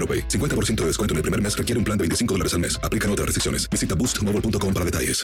[0.00, 0.28] AroPay.
[0.28, 2.80] 50% de descuento en el primer mes requiere un plan de 25 dólares al mes.
[2.82, 3.68] Aplican otras restricciones.
[3.68, 5.22] Visita boostmobile.com para detalles.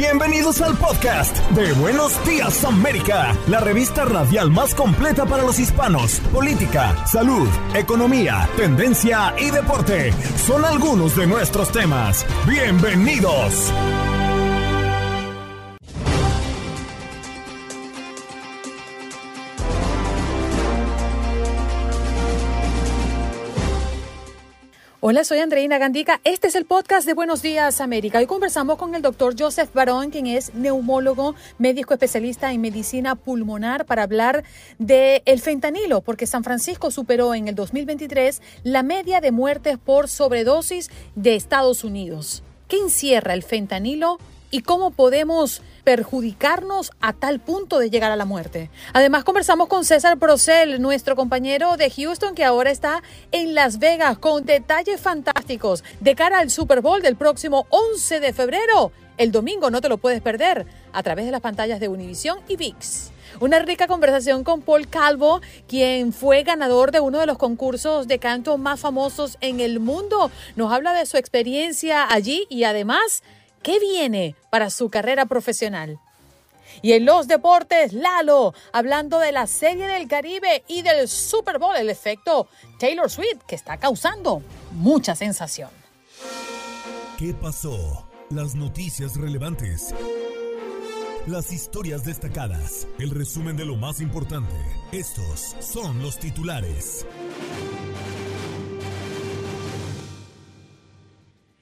[0.00, 6.20] Bienvenidos al podcast de Buenos Días América, la revista radial más completa para los hispanos.
[6.32, 10.14] Política, salud, economía, tendencia y deporte
[10.46, 12.24] son algunos de nuestros temas.
[12.46, 13.70] Bienvenidos.
[25.02, 26.20] Hola, soy Andreina Gandica.
[26.24, 28.18] Este es el podcast de Buenos Días América.
[28.18, 33.86] Hoy conversamos con el doctor Joseph Barón, quien es neumólogo, médico especialista en medicina pulmonar,
[33.86, 34.44] para hablar
[34.78, 40.06] del el fentanilo, porque San Francisco superó en el 2023 la media de muertes por
[40.06, 42.42] sobredosis de Estados Unidos.
[42.68, 44.18] ¿Qué encierra el fentanilo
[44.50, 48.70] y cómo podemos perjudicarnos a tal punto de llegar a la muerte.
[48.92, 53.02] Además, conversamos con César Procel, nuestro compañero de Houston, que ahora está
[53.32, 58.32] en Las Vegas con detalles fantásticos de cara al Super Bowl del próximo 11 de
[58.32, 58.92] febrero.
[59.16, 62.54] El domingo no te lo puedes perder a través de las pantallas de Univision y
[62.54, 63.10] VIX.
[63.40, 68.20] Una rica conversación con Paul Calvo, quien fue ganador de uno de los concursos de
[68.20, 70.30] canto más famosos en el mundo.
[70.54, 73.24] Nos habla de su experiencia allí y además
[73.62, 76.00] ¿Qué viene para su carrera profesional?
[76.82, 81.76] Y en los deportes, Lalo, hablando de la Serie del Caribe y del Super Bowl,
[81.76, 82.48] el efecto
[82.78, 85.70] Taylor Swift que está causando mucha sensación.
[87.18, 88.08] ¿Qué pasó?
[88.30, 89.94] Las noticias relevantes.
[91.26, 92.86] Las historias destacadas.
[92.98, 94.54] El resumen de lo más importante.
[94.92, 97.04] Estos son los titulares.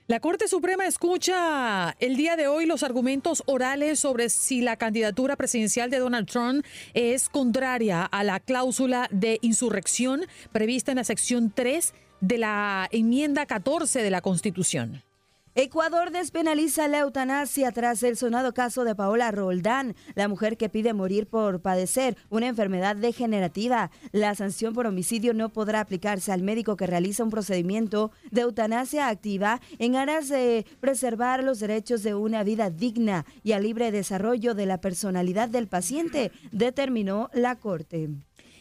[0.09, 5.37] La Corte Suprema escucha el día de hoy los argumentos orales sobre si la candidatura
[5.37, 6.65] presidencial de Donald Trump
[6.95, 11.93] es contraria a la cláusula de insurrección prevista en la sección 3
[12.23, 15.03] de la enmienda 14 de la Constitución.
[15.55, 20.93] Ecuador despenaliza la eutanasia tras el sonado caso de Paola Roldán, la mujer que pide
[20.93, 23.91] morir por padecer una enfermedad degenerativa.
[24.13, 29.09] La sanción por homicidio no podrá aplicarse al médico que realiza un procedimiento de eutanasia
[29.09, 34.55] activa en aras de preservar los derechos de una vida digna y al libre desarrollo
[34.55, 38.11] de la personalidad del paciente, determinó la Corte.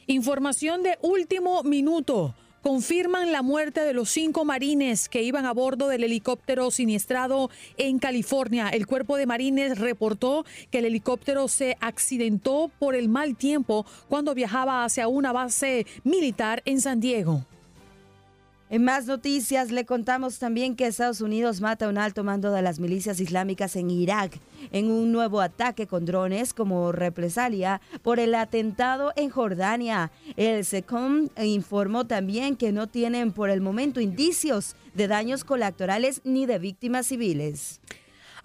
[0.07, 5.87] Información de último minuto confirman la muerte de los cinco marines que iban a bordo
[5.87, 8.69] del helicóptero siniestrado en California.
[8.69, 14.33] El cuerpo de marines reportó que el helicóptero se accidentó por el mal tiempo cuando
[14.35, 17.45] viajaba hacia una base militar en San Diego.
[18.69, 22.61] En más noticias le contamos también que Estados Unidos mata a un alto mando de
[22.61, 24.41] las milicias islámicas en Irak
[24.73, 30.11] en un nuevo ataque con drones como represalia por el atentado en Jordania.
[30.35, 36.45] El SECOM informó también que no tienen por el momento indicios de daños colaterales ni
[36.45, 37.79] de víctimas civiles.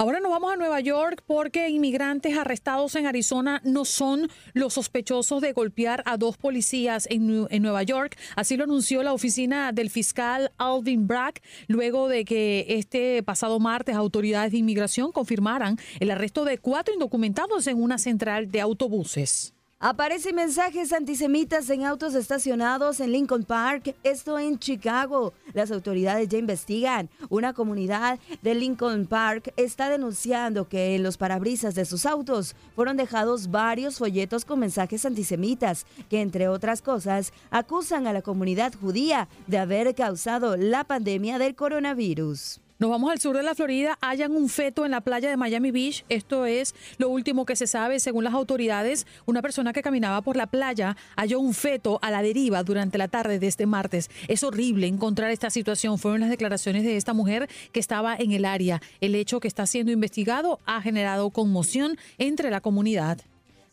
[0.03, 5.41] Ahora nos vamos a Nueva York porque inmigrantes arrestados en Arizona no son los sospechosos
[5.41, 8.19] de golpear a dos policías en, en, Nueva York.
[8.35, 11.35] Así lo anunció la oficina del fiscal Alvin Bragg
[11.69, 17.69] luego de que este pasado martes autoridades de inmigración confirmaran el arresto de cuatro indocumentados
[17.69, 19.55] en una central de autobuses.
[19.85, 25.35] Aparecen mensajes antisemitas en autos estacionados en Lincoln Park, esto en Chicago.
[25.55, 27.11] Las autoridades ya investigan.
[27.31, 32.97] Una comunidad de Lincoln Park está denunciando que en los parabrisas de sus autos fueron
[32.97, 39.29] dejados varios folletos con mensajes antisemitas que, entre otras cosas, acusan a la comunidad judía
[39.49, 42.61] de haber causado la pandemia del coronavirus.
[42.83, 45.71] Nos vamos al sur de la Florida, hayan un feto en la playa de Miami
[45.71, 46.05] Beach.
[46.09, 49.07] Esto es lo último que se sabe según las autoridades.
[49.25, 53.07] Una persona que caminaba por la playa halló un feto a la deriva durante la
[53.07, 54.11] tarde de este martes.
[54.27, 55.97] Es horrible encontrar esta situación.
[55.97, 58.83] Fueron las declaraciones de esta mujer que estaba en el área.
[59.01, 63.21] El hecho que está siendo investigado ha generado conmoción entre la comunidad.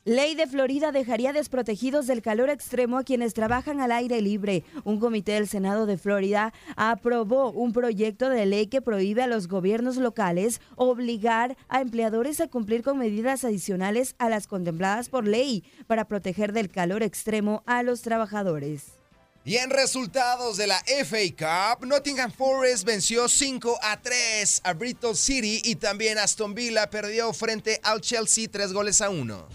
[0.09, 4.63] Ley de Florida dejaría desprotegidos del calor extremo a quienes trabajan al aire libre.
[4.83, 9.47] Un comité del Senado de Florida aprobó un proyecto de ley que prohíbe a los
[9.47, 15.63] gobiernos locales obligar a empleadores a cumplir con medidas adicionales a las contempladas por ley
[15.85, 18.98] para proteger del calor extremo a los trabajadores.
[19.49, 25.15] Y en resultados de la FA Cup, Nottingham Forest venció 5 a 3 a Bristol
[25.15, 29.47] City y también Aston Villa perdió frente al Chelsea 3 goles a 1.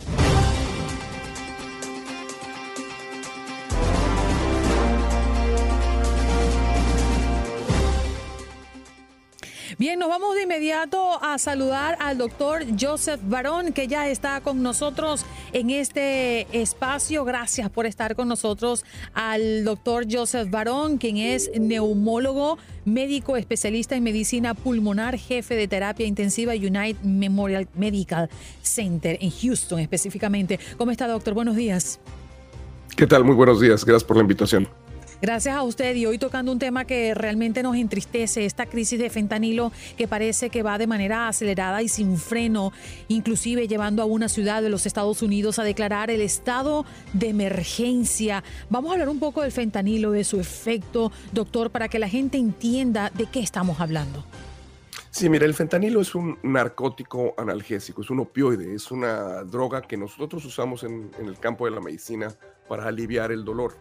[9.79, 11.04] Bien, nos vamos de inmediato
[11.39, 17.25] saludar al doctor Joseph Barón, que ya está con nosotros en este espacio.
[17.25, 24.03] Gracias por estar con nosotros al doctor Joseph Barón, quien es neumólogo, médico especialista en
[24.03, 28.29] medicina pulmonar, jefe de terapia intensiva United Memorial Medical
[28.63, 30.59] Center en Houston específicamente.
[30.77, 31.35] ¿Cómo está, doctor?
[31.35, 32.01] Buenos días.
[32.97, 33.25] ¿Qué tal?
[33.25, 33.85] Muy buenos días.
[33.85, 34.69] Gracias por la invitación.
[35.25, 39.09] Gracias a usted y hoy tocando un tema que realmente nos entristece, esta crisis de
[39.09, 42.75] fentanilo que parece que va de manera acelerada y sin freno,
[43.09, 46.85] inclusive llevando a una ciudad de los Estados Unidos a declarar el estado
[47.15, 48.45] de emergencia.
[48.69, 52.37] Vamos a hablar un poco del fentanilo, de su efecto, doctor, para que la gente
[52.37, 54.27] entienda de qué estamos hablando.
[55.11, 59.97] Sí, mira, el fentanilo es un narcótico analgésico, es un opioide, es una droga que
[59.97, 62.31] nosotros usamos en, en el campo de la medicina
[62.69, 63.79] para aliviar el dolor.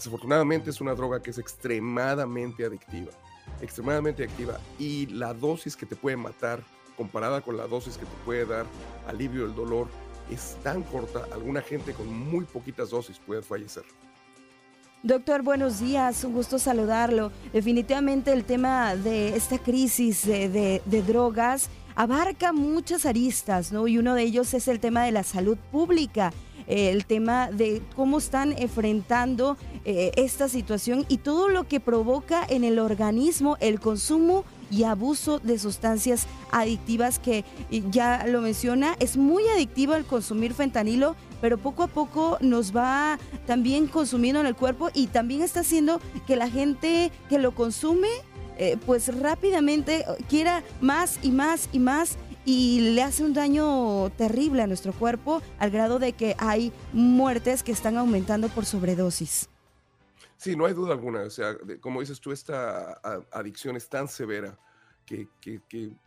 [0.00, 3.12] Desafortunadamente es una droga que es extremadamente adictiva,
[3.60, 6.62] extremadamente adictiva y la dosis que te puede matar
[6.96, 8.64] comparada con la dosis que te puede dar
[9.06, 9.88] alivio del dolor
[10.30, 13.84] es tan corta, alguna gente con muy poquitas dosis puede fallecer.
[15.02, 17.30] Doctor, buenos días, un gusto saludarlo.
[17.52, 23.86] Definitivamente el tema de esta crisis de, de, drogas abarca muchas aristas, ¿no?
[23.86, 26.32] Y uno de ellos es el tema de la salud pública
[26.70, 32.64] el tema de cómo están enfrentando eh, esta situación y todo lo que provoca en
[32.64, 37.44] el organismo el consumo y abuso de sustancias adictivas que
[37.90, 43.18] ya lo menciona, es muy adictivo el consumir fentanilo, pero poco a poco nos va
[43.46, 48.08] también consumiendo en el cuerpo y también está haciendo que la gente que lo consume
[48.58, 54.62] eh, pues rápidamente quiera más y más y más y le hace un daño terrible
[54.62, 59.48] a nuestro cuerpo al grado de que hay muertes que están aumentando por sobredosis.
[60.36, 61.22] Sí, no hay duda alguna.
[61.22, 62.92] O sea, como dices tú, esta
[63.30, 64.58] adicción es tan severa
[65.04, 65.28] que,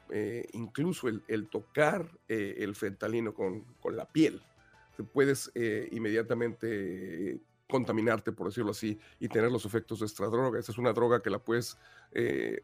[0.10, 4.42] eh, incluso el, tocar eh, el fentalino con, la piel,
[5.12, 10.60] puedes eh, inmediatamente contaminarte, por decirlo así, y tener los efectos de esta droga.
[10.60, 11.78] Esta es una droga que la puedes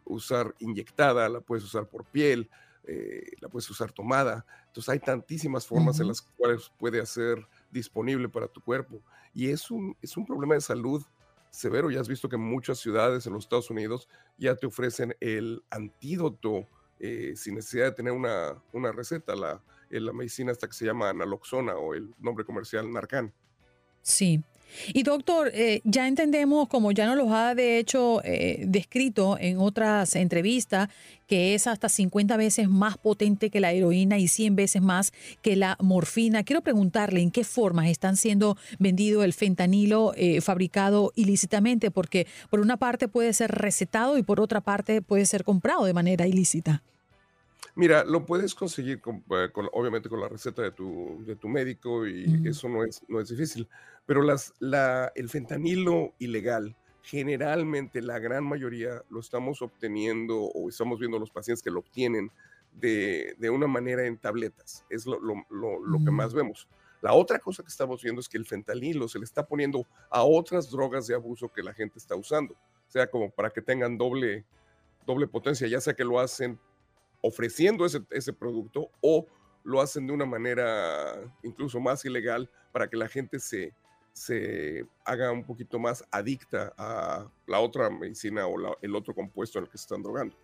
[0.05, 2.49] usar inyectada, la puedes usar por piel,
[2.91, 4.43] eh, la puedes usar tomada.
[4.65, 8.99] Entonces hay tantísimas formas en las cuales puede ser disponible para tu cuerpo.
[9.31, 11.05] Y es un, es un problema de salud
[11.51, 11.91] severo.
[11.91, 16.67] Ya has visto que muchas ciudades en los Estados Unidos ya te ofrecen el antídoto
[16.99, 21.13] eh, sin necesidad de tener una, una receta, la, la medicina hasta que se llama
[21.13, 23.31] naloxona o el nombre comercial Narcan.
[24.01, 24.43] Sí,
[24.93, 29.59] y doctor, eh, ya entendemos, como ya nos lo ha de hecho eh, descrito en
[29.59, 30.89] otras entrevistas,
[31.27, 35.55] que es hasta 50 veces más potente que la heroína y 100 veces más que
[35.55, 36.43] la morfina.
[36.43, 42.59] Quiero preguntarle en qué formas están siendo vendido el fentanilo eh, fabricado ilícitamente, porque por
[42.59, 46.81] una parte puede ser recetado y por otra parte puede ser comprado de manera ilícita.
[47.79, 52.05] Mira, lo puedes conseguir eh, con, obviamente con la receta de tu, de tu médico
[52.05, 53.69] y eso no es, no es difícil,
[54.05, 60.99] pero las, la, el fentanilo ilegal, generalmente la gran mayoría lo estamos obteniendo o estamos
[60.99, 62.29] viendo los pacientes que lo obtienen
[62.73, 66.35] de, de una manera en tabletas, es lo, lo, lo, que más mm.
[66.35, 66.67] vemos.
[67.01, 70.25] La otra cosa que estamos viendo es que el fentanilo se le está poniendo a
[70.25, 73.97] otras drogas de abuso que la gente está usando, o sea, como para que tengan
[73.97, 74.43] doble,
[75.05, 76.59] doble potencia, ya sea que lo hacen
[77.21, 79.27] ofreciendo ese, ese producto o
[79.63, 83.73] lo hacen de una manera incluso más ilegal para que la gente se,
[84.13, 89.65] se haga un poquito más adicta a la otra medicina o el otro compuesto el
[89.65, 90.35] que se están drogando.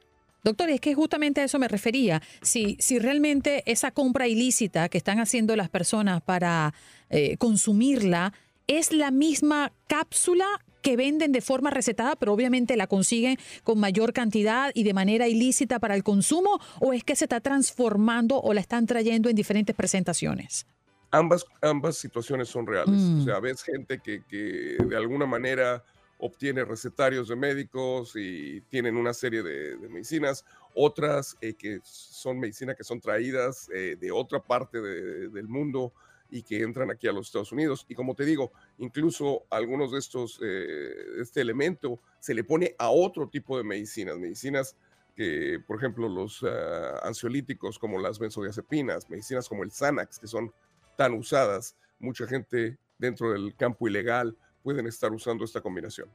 [0.43, 2.21] Doctor, es que justamente a eso me refería.
[2.43, 6.73] Si, si realmente esa compra ilícita que están haciendo las personas para
[7.09, 8.31] eh, consumirla
[8.67, 10.45] es la misma cápsula
[10.85, 15.27] que venden de forma recetada, pero obviamente la consiguen con mayor cantidad y de manera
[15.27, 19.35] ilícita para el consumo, o es que se está transformando o la están trayendo en
[19.35, 20.67] diferentes presentaciones?
[21.09, 23.01] Ambas, ambas situaciones son reales.
[23.01, 23.25] O mm.
[23.25, 25.83] sea, ves gente que, que, de alguna manera
[26.19, 32.75] obtiene recetarios de médicos y tienen una serie de, medicinas, otras eh, que son medicinas
[32.75, 35.93] que son traídas eh, de otra parte del mundo
[36.35, 37.85] y que entran aquí a los Estados Unidos.
[37.87, 42.89] Y como te digo, incluso algunos de estos, eh, este elemento se le pone a
[42.89, 44.75] otro tipo de medicinas, medicinas
[45.15, 50.51] que, por ejemplo, los ah, ansiolíticos como las benzodiazepinas, medicinas como el Xanax, que son
[50.97, 56.09] tan usadas, mucha gente dentro del campo ilegal pueden estar usando esta combinación.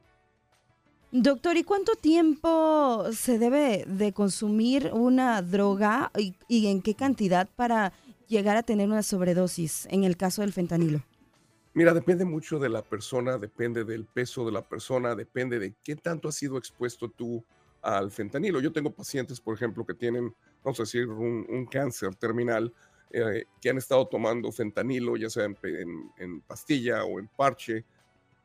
[1.11, 6.11] Doctor, ¿y cuánto tiempo se debe de consumir una droga
[6.47, 7.91] y en qué cantidad para
[8.31, 11.03] llegar a tener una sobredosis en el caso del fentanilo?
[11.73, 15.95] Mira, depende mucho de la persona, depende del peso de la persona, depende de qué
[15.95, 17.45] tanto has sido expuesto tú
[17.81, 18.59] al fentanilo.
[18.59, 20.33] Yo tengo pacientes, por ejemplo, que tienen,
[20.63, 22.73] vamos a decir, un, cáncer terminal,
[23.11, 27.85] eh, que han estado tomando fentanilo, ya sea en, pastilla o en parche,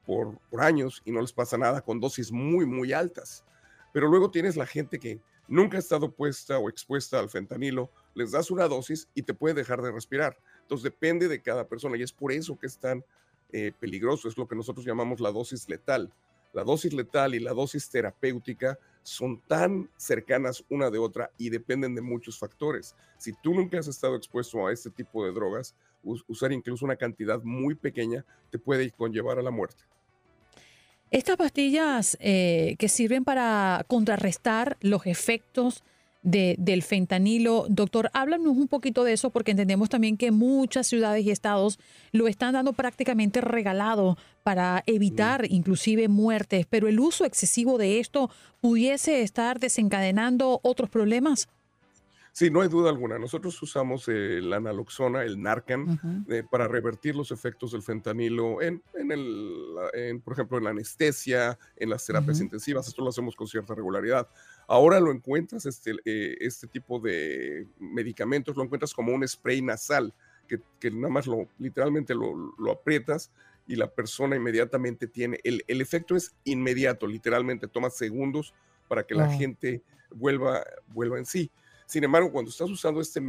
[0.05, 3.45] por, por, años y no les pasa nada con dosis muy, muy altas.
[3.93, 8.33] Pero luego tienes la gente que nunca ha estado puesta o expuesta al fentanilo, les
[8.33, 10.37] das una dosis y te puede dejar de respirar.
[10.63, 13.05] Entonces depende de cada persona y es por eso que es tan
[13.53, 16.13] eh, peligroso, es lo que nosotros llamamos la dosis letal.
[16.53, 21.95] La dosis letal y la dosis terapéutica son tan cercanas una de otra y dependen
[21.95, 22.97] de muchos factores.
[23.19, 27.43] Si tú nunca has estado expuesto a este tipo de drogas, usar incluso una cantidad
[27.43, 29.85] muy pequeña te puede conllevar a la muerte.
[31.11, 35.85] Estas pastillas eh, que sirven para contrarrestar los efectos
[36.27, 37.67] del fentanilo.
[37.69, 41.79] Doctor, háblanos un poquito de eso porque entendemos también que muchas ciudades y estados
[42.11, 48.29] lo están dando prácticamente regalado para evitar inclusive muertes, pero el uso excesivo de esto
[48.61, 51.49] pudiese estar desencadenando otros problemas.
[52.37, 53.19] Sí, no hay duda alguna.
[53.19, 58.83] Nosotros usamos eh, la naloxona, el Narcan, eh, para revertir los efectos del fentanilo en,
[58.95, 62.89] el, por ejemplo, en la anestesia, en las terapias intensivas.
[62.89, 64.29] Esto lo hacemos con cierta regularidad.
[64.69, 70.13] Ahora lo encuentras, este, eh, este tipo de medicamentos, lo encuentras como un spray nasal,
[70.47, 73.33] que, nada más lo, literalmente lo, aprietas
[73.67, 78.53] y la persona inmediatamente tiene, el, efecto es inmediato, literalmente toma segundos
[78.89, 81.51] para que la gente vuelva, vuelva en sí.
[81.87, 83.21] Sin embargo, cuando estás usando este,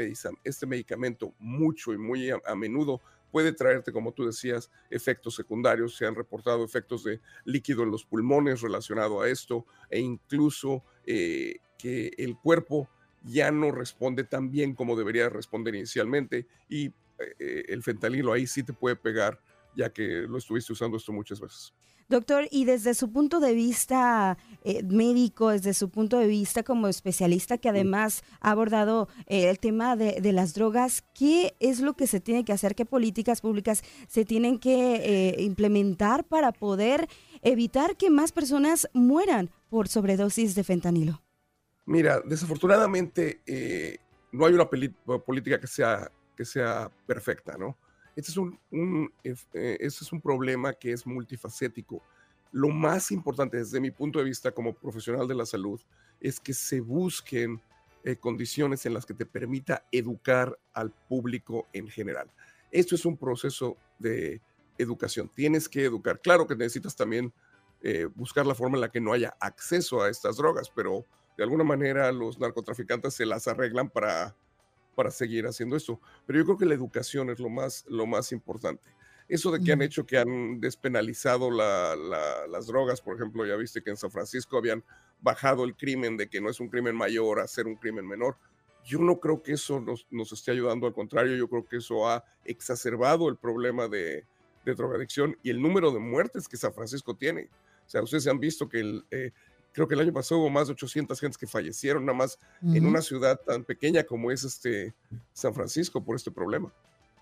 [0.43, 5.95] este medicamento mucho y muy a, menudo, puede traerte, como tú decías, efectos secundarios.
[5.95, 11.57] Se han reportado efectos de líquido en los pulmones relacionado a esto e incluso eh,
[11.77, 12.89] que el cuerpo
[13.23, 16.87] ya no responde tan bien como debería responder inicialmente y
[17.39, 19.39] eh, el fentanilo ahí sí te puede pegar
[19.75, 21.73] ya que lo estuviste usando esto muchas veces.
[22.09, 26.87] Doctor, y desde su punto de vista eh, médico, desde su punto de vista como
[26.87, 32.07] especialista que además ha abordado eh, el tema de, las drogas, ¿qué es lo que
[32.07, 32.75] se tiene que hacer?
[32.75, 37.09] ¿Qué políticas públicas se tienen que eh, implementar para poder
[37.41, 41.21] evitar que más personas mueran por sobredosis de fentanilo?
[41.85, 43.41] Mira, desafortunadamente
[44.31, 47.77] no hay una política que sea, que sea perfecta, ¿no?
[48.17, 48.59] Este es un,
[49.23, 52.01] eh, este es un problema que es multifacético.
[52.51, 55.79] Lo más importante desde mi punto de vista como profesional de la salud
[56.19, 57.61] es que se busquen
[58.03, 62.31] eh, condiciones en las que te permita educar al público en general.
[62.71, 64.41] Esto es un proceso de
[64.79, 65.29] educación.
[65.29, 66.19] Tienes que educar.
[66.19, 67.31] Claro que necesitas también
[67.83, 71.05] eh, buscar la forma en la que no haya acceso a estas drogas, pero
[71.37, 74.35] de alguna manera los narcotraficantes se las arreglan para
[74.97, 76.01] para seguir haciendo esto.
[76.25, 78.89] Pero yo creo que la educación es lo más, lo más importante.
[79.27, 83.91] Eso de que han hecho que han despenalizado las drogas, por ejemplo, ya viste que
[83.91, 84.83] en San Francisco habían
[85.21, 88.37] bajado el crimen de que no es un crimen mayor a ser un crimen menor.
[88.83, 92.09] Yo no creo que eso nos, nos esté ayudando, al contrario, yo creo que eso
[92.09, 94.25] ha exacerbado el problema de,
[94.65, 97.51] de drogadicción y el número de muertes que San Francisco tiene.
[97.85, 99.31] O sea, ustedes han visto que el, eh,
[99.77, 102.87] Creo que el año pasado hubo más de 800 gentes que fallecieron, nada más en
[102.87, 104.95] una ciudad tan pequeña como es este
[105.33, 106.73] San Francisco por este problema.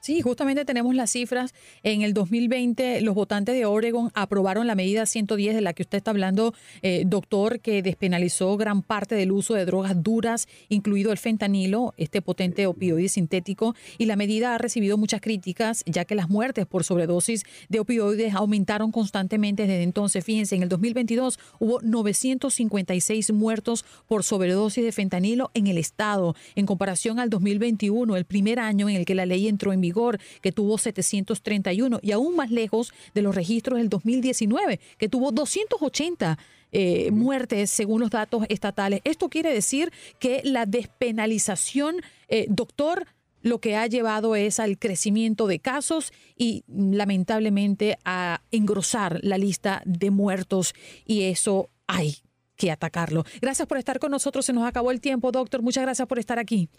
[0.06, 1.56] Sí, justamente tenemos las cifras.
[1.82, 5.98] En el 2020, los votantes de Oregon aprobaron la medida 110 de la que usted
[5.98, 11.18] está hablando, eh, doctor, que despenalizó gran parte del uso de drogas duras, incluido el
[11.18, 13.74] fentanilo, este potente opioide sintético.
[13.98, 18.36] Y la medida ha recibido muchas críticas, ya que las muertes por sobredosis de opioides
[18.36, 20.24] aumentaron constantemente desde entonces.
[20.24, 26.68] Fíjense, en el 2022 hubo 956 muertos por sobredosis de fentanilo en el estado, en
[26.68, 29.95] comparación al 2021, el primer año en el que la ley entró en vigor
[30.42, 36.38] que tuvo 731, y aún más lejos de los registros del 2019, que tuvo 280
[36.72, 39.00] eh, muertes según los datos estatales.
[39.04, 43.08] Esto quiere decir que la despenalización, eh, doctor,
[43.42, 49.84] lo que ha llevado es al crecimiento de casos y lamentablemente a engrosar la lista
[49.86, 50.74] de muertos
[51.06, 52.18] y eso hay
[52.56, 53.24] que atacarlo.
[53.42, 54.46] Gracias por estar con nosotros.
[54.46, 55.62] Se nos acabó el tiempo, doctor.
[55.62, 56.70] Muchas gracias por estar aquí.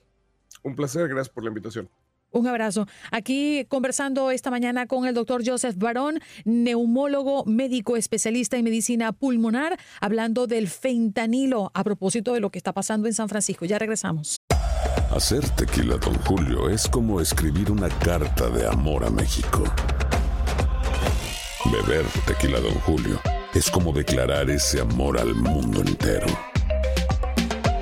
[0.63, 1.09] Un placer.
[1.09, 1.89] Gracias por la invitación.
[2.31, 2.87] Un abrazo.
[3.11, 9.79] Aquí conversando esta mañana con el doctor Joseph Barón, neumólogo médico especialista en medicina pulmonar,
[10.01, 13.65] hablando del fentanilo a propósito de lo que está pasando en San Francisco.
[13.65, 14.37] Ya regresamos.
[15.11, 19.65] Hacer tequila, don Julio, es como escribir una carta de amor a México.
[21.73, 23.21] Beber tequila, don Julio,
[23.55, 26.27] es como declarar ese amor al mundo entero.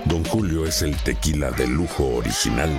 [0.04, 2.78] Don Julio es el tequila de lujo original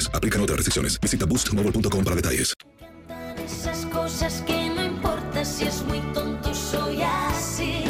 [0.13, 0.99] Aplican otras restricciones.
[0.99, 2.53] Visita boostmobile.com para detalles.
[3.45, 7.83] Esas cosas que no importa si es muy tonto, soy así.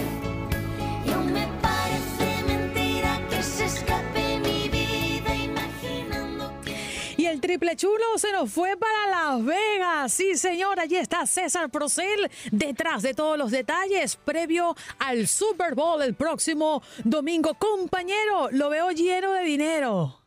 [1.05, 7.13] Y aún me parece mentira que se escape mi vida imaginando que.
[7.17, 10.13] Y el triple chulo se nos fue para Las Vegas.
[10.13, 16.01] Sí, señor, allí está César Procel detrás de todos los detalles previo al Super Bowl
[16.01, 17.53] el próximo domingo.
[17.55, 20.20] Compañero, lo veo lleno de dinero.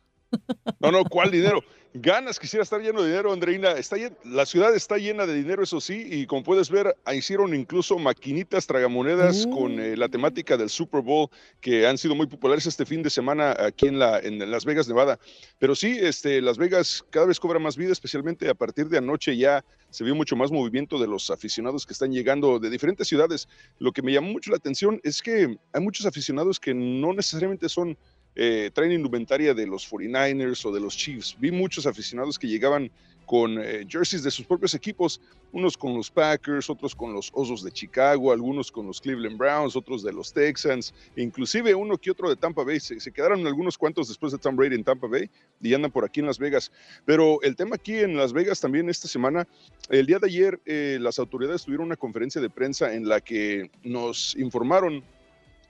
[0.79, 1.63] No, no, ¿cuál dinero?
[1.97, 3.71] Ganas, quisiera estar lleno de dinero, Andreina.
[3.71, 3.95] Está
[4.25, 8.67] la ciudad está llena de dinero, eso sí, y como puedes ver, hicieron incluso maquinitas
[8.67, 11.29] tragamonedas con eh, la temática del Super Bowl
[11.61, 14.89] que han sido muy populares este fin de semana aquí en, la, en Las Vegas,
[14.89, 15.19] Nevada.
[15.57, 19.37] Pero sí, este, Las Vegas cada vez cobra más vida, especialmente a partir de anoche
[19.37, 23.47] ya se vio mucho más movimiento de los aficionados que están llegando de diferentes ciudades.
[23.79, 27.69] Lo que me llamó mucho la atención es que hay muchos aficionados que no necesariamente
[27.69, 27.97] son
[28.35, 31.35] eh, traen indumentaria de los 49ers o de los Chiefs.
[31.39, 32.91] Vi muchos aficionados que llegaban
[33.25, 35.19] con eh, jerseys de sus propios equipos,
[35.51, 39.75] unos con los Packers, otros con los Osos de Chicago, algunos con los Cleveland Browns,
[39.75, 42.79] otros de los Texans, inclusive uno que otro de Tampa Bay.
[42.79, 45.29] Se, quedaron algunos cuantos después de Tom Brady en Tampa Bay
[45.61, 46.71] y andan por aquí en Las Vegas.
[47.05, 49.47] Pero el tema aquí en Las Vegas también esta semana,
[49.89, 53.71] el día de ayer eh, las autoridades tuvieron una conferencia de prensa en la que
[53.83, 55.03] nos informaron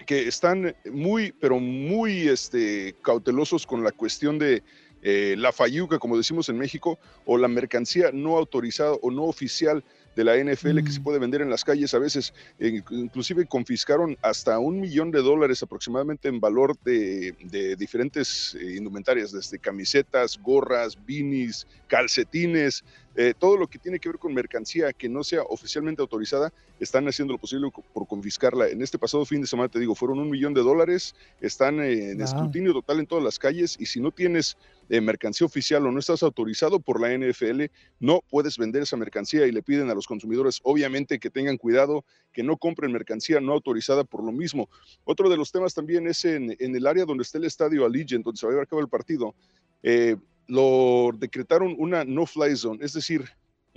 [0.06, 4.64] que están muy, pero muy este, cautelosos con la cuestión de
[5.08, 9.84] eh, la fayuca, como decimos en México, o la mercancía no autorizada o no oficial
[10.16, 11.04] de la NFL que se mm.
[11.04, 12.34] puede vender en las calles a veces.
[12.58, 17.36] Eh, inclusive confiscaron hasta un millón de dólares aproximadamente en valor de,
[17.78, 22.84] diferentes eh, indumentarias, desde camisetas, gorras, beanies, calcetines,
[23.16, 27.08] eh, todo lo que tiene que ver con mercancía que no sea oficialmente autorizada, están
[27.08, 28.68] haciendo lo posible por confiscarla.
[28.68, 32.20] En este pasado fin de semana, te digo, fueron un millón de dólares, están en
[32.22, 34.58] escrutinio total en todas las calles y si no tienes
[34.90, 37.64] mercancía oficial o no estás autorizado por la NFL,
[38.00, 42.06] no puedes vender esa mercancía y le piden a los consumidores, obviamente, que tengan cuidado,
[42.32, 44.70] que no compren mercancía no autorizada por lo mismo.
[45.06, 48.40] Otro de los temas también es en, el área donde está el estadio Allegiant, donde
[48.40, 49.34] se va a llevar a cabo el partido.
[49.82, 53.26] Eh, lo decretaron una no-fly zone, es decir,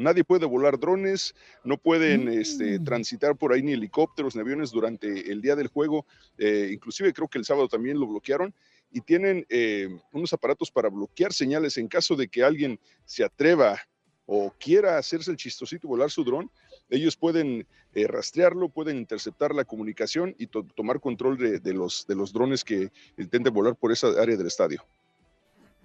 [0.00, 2.28] Nadie puede volar drones, no pueden Mm.
[2.28, 6.06] este, transitar por ahí ni helicópteros ni aviones durante el día del juego.
[6.38, 8.54] Eh, inclusive creo que el sábado también lo bloquearon
[8.92, 13.76] y tienen eh, unos aparatos para bloquear señales en caso de que alguien se atreva
[14.24, 16.48] o quiera hacerse el chistosito y volar su dron,
[16.90, 22.06] ellos pueden eh, rastrearlo, pueden interceptar la comunicación y to- tomar control de, de los,
[22.06, 24.80] de los drones que intenten volar por esa área del estadio.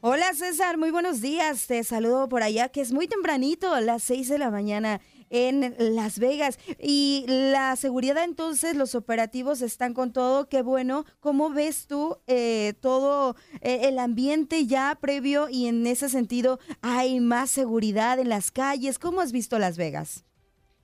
[0.06, 1.66] Hola César, muy buenos días.
[1.66, 6.20] Te saludo por allá, que es muy tempranito, las 6 de la mañana en Las
[6.20, 6.60] Vegas.
[6.78, 11.06] Y la seguridad entonces, los operativos están con todo, qué bueno.
[11.22, 17.22] ¿Cómo ves tú eh, todo eh, el ambiente ya previo y en ese sentido hay
[17.22, 19.00] más seguridad en las calles?
[19.00, 20.26] ¿Cómo has visto Las Vegas?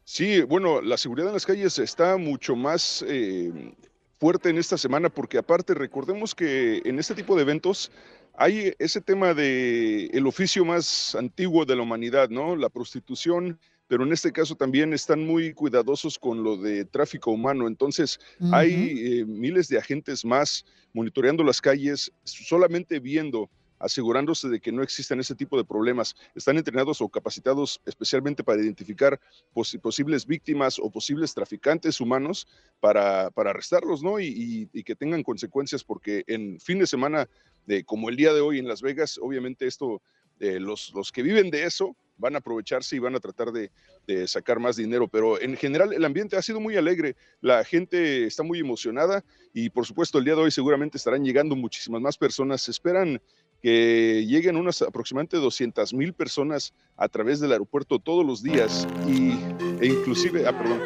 [0.05, 3.75] Sí, bueno, la seguridad en las calles está mucho más eh,
[4.17, 7.91] fuerte en esta semana porque aparte recordemos que en este tipo de eventos
[8.39, 12.55] hay ese tema de el oficio más antiguo de la humanidad, ¿no?
[12.55, 17.67] La prostitución, pero en este caso también están muy cuidadosos con lo de tráfico humano.
[17.67, 18.17] Entonces,
[18.53, 18.71] hay
[19.19, 23.49] eh, miles de agentes más monitoreando las calles, solamente viendo
[23.81, 26.13] asegurándose de que no existan ese tipo de problemas.
[26.35, 29.17] Están entrenados o capacitados especialmente para identificar
[29.55, 32.45] posi- posibles víctimas o posibles traficantes humanos
[32.81, 34.19] para, para arrestarlos, ¿no?
[34.19, 37.29] Y, y- y que tengan consecuencias, porque en fin de semana,
[37.69, 40.01] de, como el día de hoy en Las Vegas, obviamente esto,
[40.39, 43.69] eh, los, los que viven de eso van a aprovecharse y van a tratar de,
[44.07, 48.25] de sacar más dinero, pero en general el ambiente ha sido muy alegre, la gente
[48.25, 52.17] está muy emocionada y por supuesto el día de hoy seguramente estarán llegando muchísimas más
[52.17, 52.63] personas.
[52.63, 53.21] Se esperan
[53.61, 59.33] que lleguen unas aproximadamente 200 mil personas a través del aeropuerto todos los días y,
[59.79, 60.81] e inclusive, ah, perdón,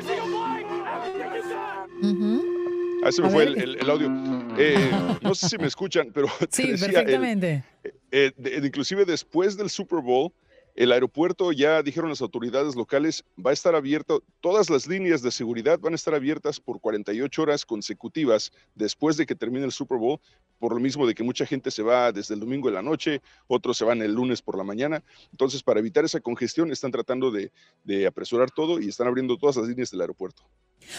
[3.06, 4.08] ah, se me A fue el, el- el audio.
[4.58, 7.64] Eh, no sé si me escuchan, pero te Sí, decía, el- perfectamente.
[8.12, 10.32] eh, de- de- inclusive después del Super Bowl,
[10.76, 15.30] el aeropuerto, ya dijeron las autoridades locales, va a estar abierto, todas las líneas de
[15.30, 20.00] seguridad van a estar abiertas por 48 horas consecutivas después de que termine el Super
[20.00, 20.20] Bowl,
[20.58, 23.22] por lo mismo de que mucha gente se va desde el domingo en la noche,
[23.46, 25.04] otros se van el lunes por la mañana.
[25.32, 27.52] Entonces, para evitar esa congestión, están tratando de,
[27.84, 30.42] de apresurar todo y están abriendo todas las líneas del aeropuerto.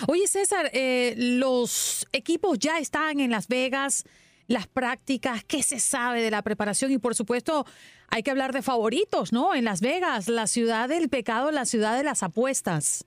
[0.08, 4.04] Oye, César, eh, los equipos ya están en Las Vegas,
[4.46, 6.90] las prácticas, ¿qué se sabe de la preparación?
[6.92, 7.64] Y por supuesto,
[8.08, 9.54] hay que hablar de favoritos, ¿no?
[9.54, 13.06] En Las Vegas, la ciudad del pecado, la ciudad de las apuestas.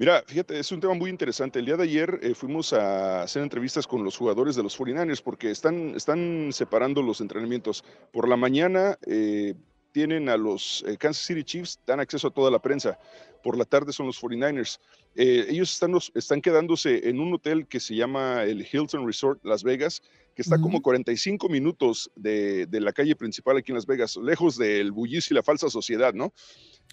[0.00, 1.58] Mira, fíjate, es un tema muy interesante.
[1.58, 5.22] El día de ayer eh, fuimos a hacer entrevistas con los jugadores de los 49ers
[5.22, 7.84] porque están, están separando los entrenamientos.
[8.10, 9.54] Por la mañana eh,
[9.92, 12.98] tienen a los eh, Kansas City Chiefs, dan acceso a toda la prensa.
[13.42, 14.78] Por la tarde son los 49ers.
[15.16, 19.44] Eh, ellos están, los- están quedándose en un hotel que se llama el Hilton Resort
[19.44, 20.02] Las Vegas,
[20.34, 24.56] que está como 45 minutos de, de la calle principal aquí en Las Vegas, lejos
[24.56, 26.32] del bullicio y la falsa sociedad, ¿no?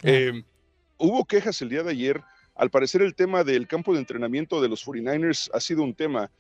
[0.04, 0.44] Eh,
[0.98, 2.22] hubo quejas el día de ayer.
[2.56, 6.32] Al parecer el tema del campo de entrenamiento de los 49ers ha sido un tema.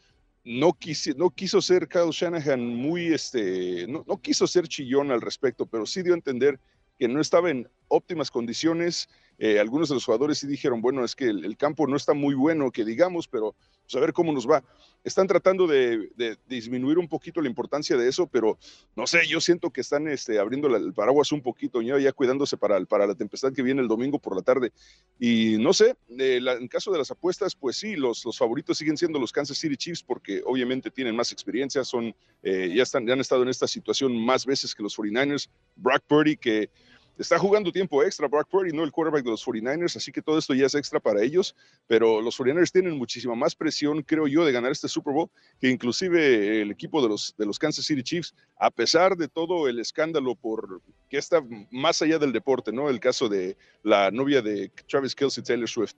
[0.50, 5.20] No, quisi- no quiso ser Kyle Shanahan muy, este, no, no quiso ser chillón al
[5.22, 6.62] respecto, pero sí dio a entender
[6.98, 9.10] que no estaba en óptimas condiciones.
[9.40, 12.34] Eh, algunos de los jugadores sí dijeron, bueno, es que el campo no está muy
[12.34, 13.56] bueno, que digamos, pero
[13.88, 14.63] pues, a ver cómo nos va.
[15.04, 18.58] Están tratando de, de disminuir un poquito la importancia de eso, pero
[18.95, 22.58] no sé, yo siento que están este, abriendo el paraguas un poquito, ya, ya cuidándose
[22.58, 24.73] para, para la tempestad que viene el domingo por la tarde.
[25.17, 28.97] Y no sé, eh, en caso de las apuestas, pues sí, los, los favoritos siguen
[28.97, 33.13] siendo los Kansas City Chiefs porque obviamente tienen más experiencia, son, eh, ya, están, ya
[33.13, 35.50] han estado en esta situación más veces que los 49ers.
[35.78, 36.69] Brock Purdy, que
[37.17, 40.38] está jugando tiempo extra, Brock Purdy, no el quarterback de los 49ers, así que todo
[40.38, 41.56] esto ya es extra para ellos,
[41.88, 45.69] pero los 49ers tienen muchísima más presión, creo yo, de ganar este Super Bowl que
[45.69, 49.80] inclusive el equipo de los, de los Kansas City Chiefs, a pesar de todo el
[49.80, 52.89] escándalo por que está más allá del deporte, ¿no?
[52.89, 55.95] El caso de la novia de Travis Kelsey, Taylor Swift.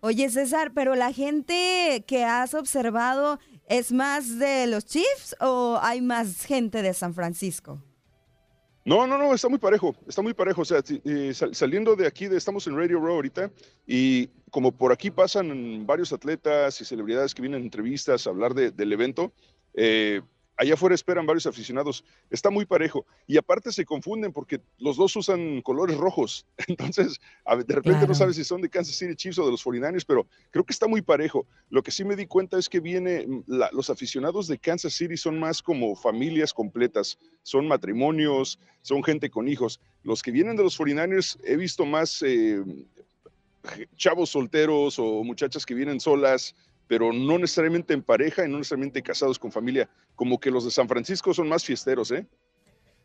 [0.00, 6.00] Oye, César, pero la gente que has observado es más de los Chiefs o hay
[6.00, 7.80] más gente de San Francisco?
[8.84, 10.62] No, no, no, está muy parejo, está muy parejo.
[10.62, 13.50] O sea, eh, sal- saliendo de aquí, de, estamos en Radio Row ahorita,
[13.86, 18.54] y como por aquí pasan varios atletas y celebridades que vienen a entrevistas a hablar
[18.54, 19.32] de- del evento,
[19.74, 20.20] eh,
[20.62, 22.04] allá afuera esperan varios aficionados.
[22.30, 23.04] Está muy parejo.
[23.26, 26.46] Y aparte se confunden porque los dos usan colores rojos.
[26.68, 28.14] Entonces, de repente no Claro.
[28.14, 30.86] sabes si son de Kansas City Chiefs o de los 49ers, pero creo que está
[30.86, 31.46] muy parejo.
[31.68, 34.92] Lo que sí me di cuenta es que viene, mm, la- los aficionados de Kansas
[34.94, 39.80] City son más como familias completas, son matrimonios, son gente con hijos.
[40.02, 42.62] Los que vienen de los 49ers he visto más eh,
[43.96, 46.54] chavos solteros o muchachas que vienen solas,
[46.92, 49.88] pero no necesariamente en pareja y no necesariamente casados con familia.
[50.14, 52.26] Como que los de San Francisco son más fiesteros, ¿eh?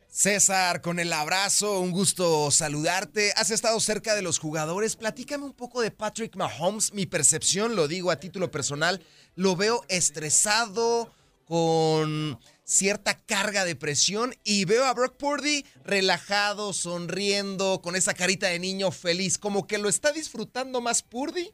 [0.09, 3.31] César, con el abrazo, un gusto saludarte.
[3.37, 4.97] Has estado cerca de los jugadores.
[4.97, 6.91] Platícame un poco de Patrick Mahomes.
[6.91, 9.01] Mi percepción, lo digo a título personal,
[9.35, 11.09] lo veo estresado,
[11.45, 18.47] con cierta carga de presión y veo a Brock Purdy relajado, sonriendo, con esa carita
[18.47, 21.53] de niño feliz, como que lo está disfrutando más Purdy.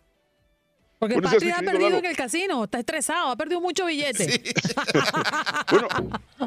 [1.03, 4.41] Porque Buenos días, Patrick ha perdido en el casino, está estresado, ha perdido mucho billete.
[5.69, 5.87] Bueno,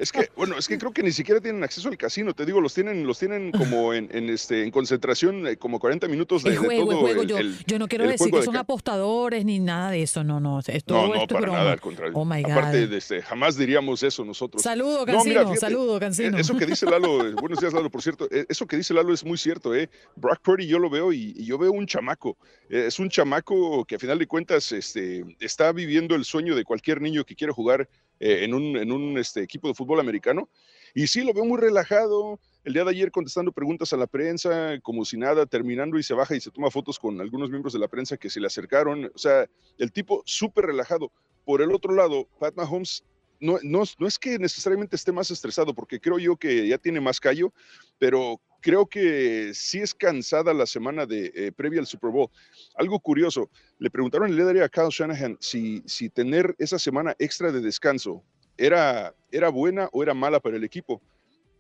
[0.00, 2.32] es que, bueno, es que creo que ni siquiera tienen acceso al casino.
[2.34, 6.06] Te digo, los tienen, los tienen como en, en, este, en concentración, eh, como 40
[6.08, 8.30] minutos de, El de juego, el todo juego, el- yo, el- yo no quiero decir
[8.30, 11.38] que son apostadores ni nada de eso, no, no, es todo No, no, esto para
[11.38, 11.58] es broma.
[11.58, 12.12] nada, al contrario.
[12.16, 12.50] Oh my God.
[12.52, 14.62] Aparte, de este, jamás diríamos eso nosotros.
[14.62, 16.36] Saludo, No, Cancino, mira, fíjate, saludo, Cancino.
[16.36, 19.12] eh, Eso que dice Lalo, eh, buenos días Lalo, por cierto, eso que dice Lalo
[19.12, 19.88] es muy cierto, ¿eh?
[20.16, 22.36] Brock Purdy yo lo veo y, y yo veo un chamaco,
[22.68, 27.00] es un chamaco que a final de cuentas este, está viviendo el sueño de cualquier
[27.00, 27.88] niño que quiere jugar
[28.20, 30.48] eh, en un, en un este, equipo de fútbol americano.
[30.94, 32.40] Y sí, lo veo muy relajado.
[32.64, 36.14] El día de ayer contestando preguntas a la prensa, como si nada, terminando y se
[36.14, 39.11] baja y se toma fotos con algunos miembros de la prensa que se le acercaron.
[39.14, 39.46] O sea,
[39.78, 41.12] el tipo súper relajado.
[41.44, 43.04] Por el otro lado, Pat Mahomes
[43.40, 47.00] no, no, no es que necesariamente esté más estresado, porque creo yo que ya tiene
[47.00, 47.52] más callo,
[47.98, 52.29] pero creo que sí es cansada la semana de, eh, previa al Super Bowl.
[52.74, 53.48] Algo curioso,
[53.79, 58.24] le preguntaron el ayer a Kyle Shanahan si, si tener esa semana extra de descanso
[58.57, 61.00] era, era buena o era mala para el equipo.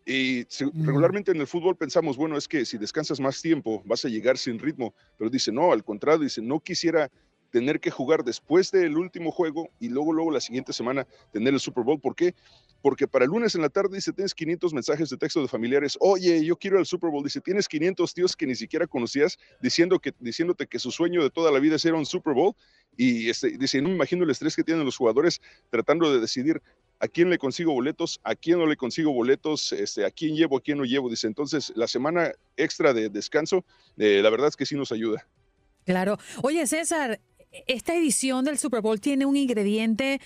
[0.04, 4.04] Y se- regularmente en el fútbol pensamos, bueno, es que si descansas más tiempo vas
[4.04, 7.08] a llegar sin ritmo, pero dice, no, al contrario, dice, no quisiera
[7.56, 11.58] tener que jugar después del último juego y luego, luego la siguiente semana tener el
[11.58, 11.98] Super Bowl.
[11.98, 12.34] ¿Por qué?
[12.82, 15.96] Porque para el lunes en la tarde dice, tienes 500 mensajes de texto de familiares,
[15.98, 17.24] oye, yo quiero el Super Bowl.
[17.24, 21.30] Dice, tienes 500 tíos que ni siquiera conocías diciendo que, diciéndote que su sueño de
[21.30, 22.54] toda la vida es ir a un Super Bowl.
[22.94, 25.40] Y este, dice, no me imagino el estrés que tienen los jugadores
[25.70, 26.60] tratando de decidir
[27.00, 30.58] a quién le consigo boletos, a quién no le consigo boletos, este, a quién llevo,
[30.58, 31.08] a quién no llevo.
[31.08, 33.64] Dice, entonces la semana extra de descanso,
[33.96, 35.26] eh, la verdad es que sí nos ayuda.
[35.86, 36.18] Claro.
[36.42, 37.20] Oye, César,
[37.66, 40.20] esta edición del Super Bowl tiene un ingrediente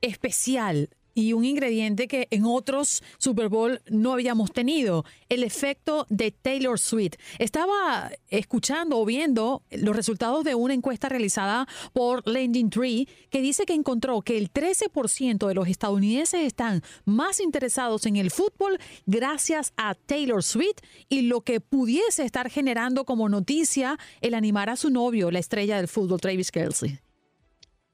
[0.00, 6.30] especial y un ingrediente que en otros Super Bowl no habíamos tenido, el efecto de
[6.30, 7.14] Taylor Swift.
[7.38, 13.66] Estaba escuchando o viendo los resultados de una encuesta realizada por Landing Tree que dice
[13.66, 19.72] que encontró que el 13% de los estadounidenses están más interesados en el fútbol gracias
[19.76, 20.78] a Taylor Swift
[21.08, 25.76] y lo que pudiese estar generando como noticia el animar a su novio, la estrella
[25.76, 26.98] del fútbol, Travis Kelsey.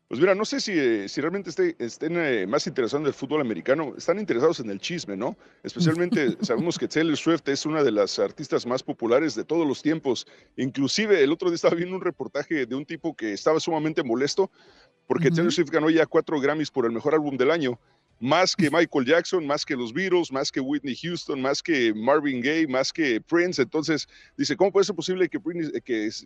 [0.09, 3.13] Pues mira, no sé si, eh, si realmente esté- estén eh, más interesados en el
[3.13, 5.37] fútbol americano, están interesados en el chisme, ¿no?
[5.65, 9.83] Especialmente sabemos que Taylor Swift es una de las artistas más populares de todos los
[9.83, 10.25] tiempos.
[10.57, 14.49] Inclusive el otro día estaba viendo un reportaje de un tipo que estaba sumamente molesto
[15.09, 17.79] porque Taylor Swift ganó ya cuatro Grammys por el mejor álbum del año.
[18.21, 22.41] Más que Michael Jackson, más que los Beatles, más que Whitney Houston, más que Marvin
[22.41, 23.61] Gaye, más que Prince.
[23.61, 25.41] Entonces, dice, ¿cómo puede ser posible que,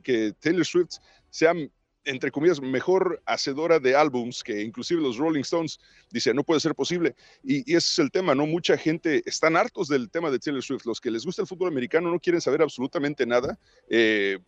[0.03, 0.99] que Taylor Swift
[1.31, 1.55] sea
[2.05, 5.79] entre comillas, mejor hacedora de álbums que inclusive los Rolling Stones.
[6.11, 7.15] Dice, no puede ser posible.
[7.45, 8.47] Y, ese es el tema, ¿no?
[8.47, 10.87] Mucha gente están hartos del tema de Taylor Swift.
[10.87, 13.59] Los que les gusta el fútbol americano no quieren saber absolutamente nada.
[13.89, 14.39] Eh,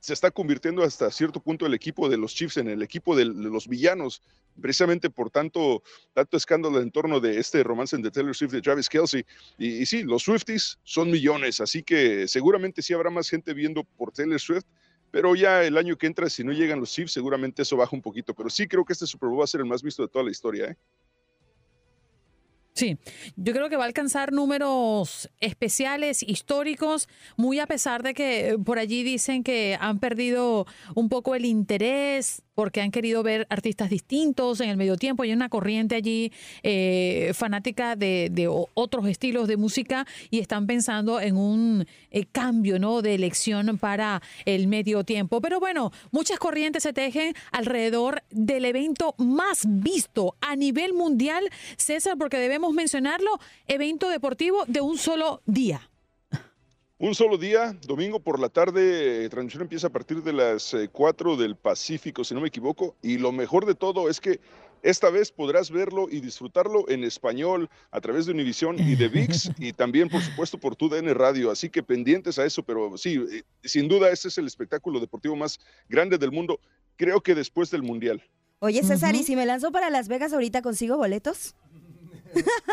[0.00, 3.24] se está convirtiendo hasta cierto punto el equipo de los Chiefs en el equipo de,
[3.24, 4.22] los villanos,
[4.60, 5.82] precisamente por tanto,
[6.14, 9.24] tanto escándalo en torno de este romance de Taylor Swift y Travis Kelsey.
[9.58, 13.82] Y, y sí, los Swifties son millones, así que seguramente sí habrá más gente viendo
[13.82, 14.66] por Taylor Swift
[15.10, 18.02] pero ya el año que entra, si no llegan los Chiefs, seguramente eso baja un
[18.02, 18.34] poquito.
[18.34, 20.24] Pero sí creo que este Super Bowl va a ser el más visto de toda
[20.24, 20.66] la historia.
[20.66, 20.76] ¿eh?
[22.78, 22.96] Sí,
[23.34, 28.58] yo creo que va a alcanzar números especiales, históricos, muy a pesar de que eh,
[28.58, 33.88] por allí dicen que han perdido un poco el interés porque han querido ver artistas
[33.88, 35.22] distintos en el medio tiempo.
[35.22, 36.32] Hay una corriente allí
[36.64, 42.80] eh, fanática de, de otros estilos de música y están pensando en un eh, cambio
[42.80, 43.00] ¿no?
[43.00, 45.40] de elección para el medio tiempo.
[45.40, 52.16] Pero bueno, muchas corrientes se tejen alrededor del evento más visto a nivel mundial, César,
[52.18, 55.88] porque debemos mencionarlo, evento deportivo de un solo día.
[57.00, 60.88] Un solo día, domingo por la tarde, eh, transmisión empieza a partir de las eh,
[60.90, 62.96] 4 del Pacífico, si no me equivoco.
[63.02, 64.40] Y lo mejor de todo es que
[64.82, 69.50] esta vez podrás verlo y disfrutarlo en español a través de Univisión y de VIX
[69.58, 71.52] y también, por supuesto, por tu DN Radio.
[71.52, 75.36] Así que pendientes a eso, pero sí, eh, sin duda este es el espectáculo deportivo
[75.36, 76.58] más grande del mundo,
[76.96, 78.24] creo que después del Mundial.
[78.58, 81.54] Oye, César, ¿y si me lanzo para Las Vegas ahorita consigo boletos?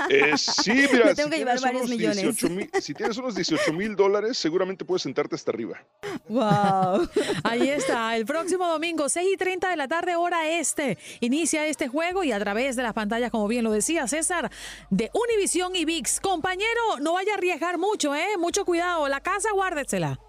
[0.10, 2.18] Eh, sí, mira, Me tengo que si, llevar tienes varios unos millones.
[2.22, 5.82] 18 mil- si tienes unos 18 mil dólares, seguramente puedes sentarte hasta arriba.
[6.28, 7.08] Wow.
[7.44, 10.98] Ahí está, el próximo domingo, 6 y 30 de la tarde, hora este.
[11.20, 14.52] Inicia este juego y a través de las pantallas, como bien lo decía César,
[14.90, 16.20] de Univision y VIX.
[16.20, 18.38] Compañero, no vaya a arriesgar mucho, ¿eh?
[18.38, 20.20] Mucho cuidado, la casa guárdesela.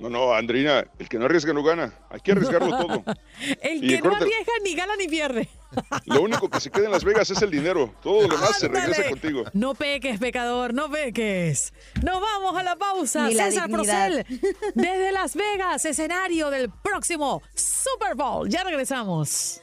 [0.00, 1.92] No, no, Andreina, el que no arriesga no gana.
[2.10, 3.04] Hay que arriesgarlo todo.
[3.60, 5.48] El Y que no arriesga ni gana ni pierde.
[6.06, 7.94] Lo único que se queda en Las Vegas es el dinero.
[8.02, 9.44] Todo lo demás se regresa contigo.
[9.52, 11.74] No peques, pecador, no peques.
[12.02, 13.26] Nos vamos a la pausa.
[13.28, 14.24] Ni la César dignidad.
[14.24, 14.40] Procel,
[14.74, 18.48] desde Las Vegas, escenario del próximo Super Bowl.
[18.48, 19.60] Ya regresamos.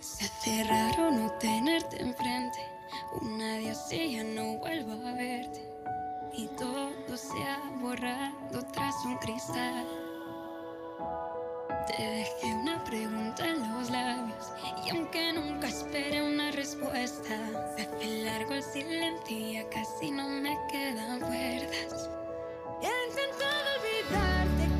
[0.00, 2.77] Se hace raro no tenerte enfrente.
[3.20, 5.60] Una así ya no vuelvo a verte.
[6.32, 9.86] Y todo se ha borrado tras un cristal.
[11.86, 14.52] Te dejé una pregunta en los labios.
[14.84, 17.36] Y aunque nunca esperé una respuesta,
[17.76, 22.10] se largo el silencio y casi no me quedan cuerdas.
[22.82, 24.77] He intentado olvidarte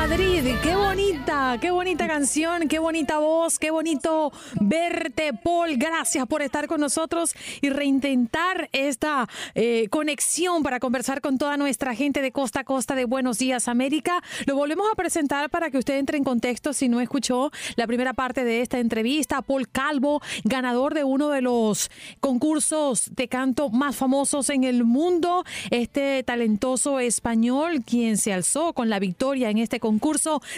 [0.00, 5.76] Madrid, qué bonita, qué bonita canción, qué bonita voz, qué bonito verte, Paul.
[5.76, 11.94] Gracias por estar con nosotros y reintentar esta eh, conexión para conversar con toda nuestra
[11.94, 14.22] gente de costa a costa de Buenos Días América.
[14.46, 18.14] Lo volvemos a presentar para que usted entre en contexto si no escuchó la primera
[18.14, 19.42] parte de esta entrevista.
[19.42, 25.44] Paul Calvo, ganador de uno de los concursos de canto más famosos en el mundo.
[25.70, 29.89] Este talentoso español, quien se alzó con la victoria en este concurso,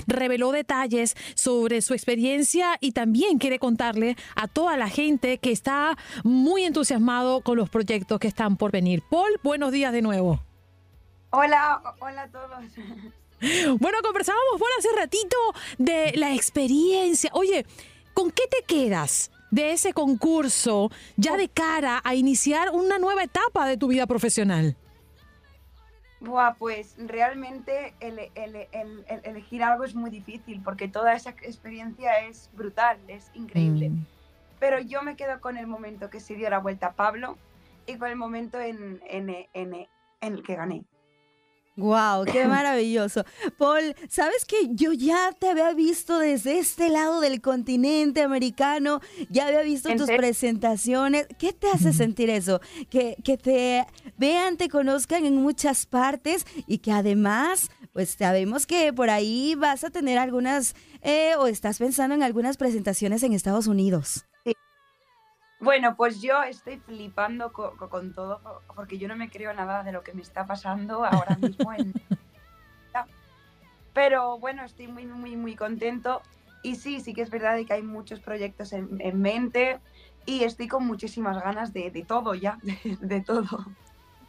[0.06, 5.96] reveló detalles sobre su experiencia y también quiere contarle a toda la gente que está
[6.24, 9.02] muy entusiasmado con los proyectos que están por venir.
[9.10, 10.40] Paul, buenos días de nuevo.
[11.30, 12.58] Hola, hola a todos.
[13.80, 15.36] Bueno, conversábamos por hace ratito
[15.78, 17.30] de la experiencia.
[17.32, 17.66] Oye,
[18.14, 23.66] ¿con qué te quedas de ese concurso ya de cara a iniciar una nueva etapa
[23.66, 24.76] de tu vida profesional?
[26.22, 31.30] Buah, pues realmente el, el- el- el- elegir algo es muy difícil porque toda esa
[31.30, 33.90] experiencia es brutal, es increíble.
[33.90, 34.06] Mm.
[34.60, 37.36] Pero yo me quedo con el momento que se dio la vuelta a Pablo
[37.86, 39.88] y con el momento en, en- en- en
[40.20, 40.84] el que gané.
[41.76, 43.24] Wow, qué maravilloso.
[43.56, 49.00] Paul, ¿sabes que yo ya te había visto desde este lado del continente americano?
[49.30, 50.20] Ya había visto ¿En tus serio?
[50.20, 51.26] presentaciones.
[51.38, 52.60] ¿Qué te hace sentir eso?
[52.90, 53.86] Que, que te
[54.18, 59.84] vean, te conozcan en muchas partes y que además, pues sabemos que por ahí vas
[59.84, 64.26] a tener algunas, eh, o estás pensando en algunas presentaciones en Estados Unidos.
[65.62, 68.40] Bueno, pues yo estoy flipando co- co- con, todo
[68.74, 71.72] porque yo no me creo nada de lo que me está pasando ahora mismo.
[71.72, 71.94] En...
[73.94, 76.20] Pero bueno, estoy muy, muy, muy contento.
[76.64, 79.78] Y sí, sí que es verdad de que hay muchos proyectos en, en mente
[80.26, 83.64] y estoy con muchísimas ganas de, de todo ya, de, de todo.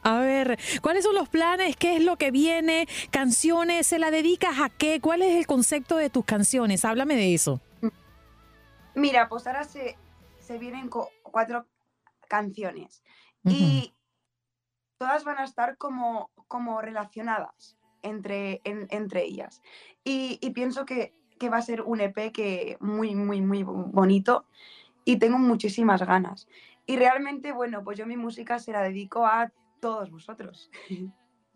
[0.04, 1.76] A ver, ¿cuáles son los planes?
[1.78, 2.88] ¿Qué es lo que viene?
[3.10, 3.88] ¿Canciones?
[3.88, 5.00] ¿Se la dedicas a qué?
[5.02, 6.86] ¿Cuál es el concepto de tus canciones?
[6.86, 7.60] Háblame de eso.
[8.96, 9.96] Mira, pues ahora se,
[10.44, 10.90] se vienen
[11.24, 11.66] cuatro
[12.28, 13.02] canciones
[13.54, 13.94] y
[14.98, 19.62] todas van a estar como, como relacionadas entre, en- entre ellas.
[20.04, 23.86] Y, y pienso que, que va a ser un EP que muy, muy, muy bo-
[23.86, 24.46] bonito
[25.06, 26.48] y tengo muchísimas ganas.
[26.86, 30.70] Y realmente, bueno, pues yo mi música se la dedico a todos vosotros.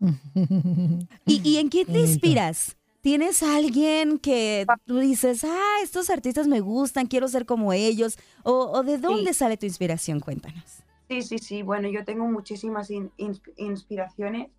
[1.26, 2.77] ¿Y, y en quién te inspiras?
[3.00, 8.18] ¿Tienes a alguien que tú dices, ah, estos artistas me gustan, quiero ser como ellos?
[8.42, 10.20] ¿O, o de dónde sale tu inspiración?
[10.20, 10.82] Cuéntanos.
[11.08, 11.62] Sí, sí, sí.
[11.62, 14.50] Bueno, yo tengo muchísimas in- insp- inspiraciones,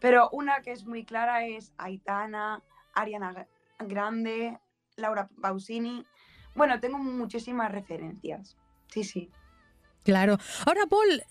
[0.00, 2.62] pero una que es muy clara es Aitana,
[2.94, 3.48] Ariana Gra-
[3.86, 4.58] Grande,
[4.96, 6.04] Laura Pausini.
[6.54, 8.56] Bueno, tengo muchísimas referencias.
[8.88, 9.30] Sí, sí.
[10.04, 10.38] Claro.
[10.66, 11.22] Ahora, Paul,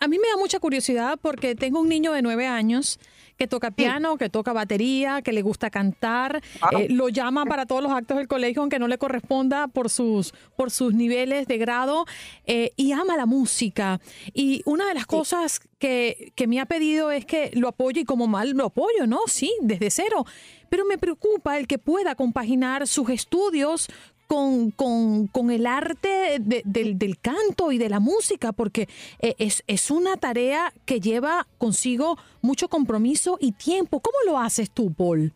[0.00, 3.00] a mí me da mucha curiosidad porque tengo un niño de nueve años
[3.38, 6.42] que toca piano, que toca batería, que le gusta cantar,
[6.76, 10.34] eh, lo llama para todos los actos del colegio, aunque no le corresponda por sus,
[10.56, 12.04] por sus niveles de grado,
[12.46, 14.00] eh, y ama la música.
[14.34, 18.04] Y una de las cosas que, que me ha pedido es que lo apoye y
[18.04, 19.20] como mal lo apoyo, ¿no?
[19.28, 20.26] Sí, desde cero.
[20.68, 23.88] Pero me preocupa el que pueda compaginar sus estudios
[24.28, 28.52] con, con- con el arte de- del, del canto y de la música?
[28.52, 28.88] Porque
[29.20, 33.98] eh, es, es una tarea que lleva consigo mucho compromiso y tiempo.
[34.00, 35.32] ¿Cómo lo haces tú, Paul?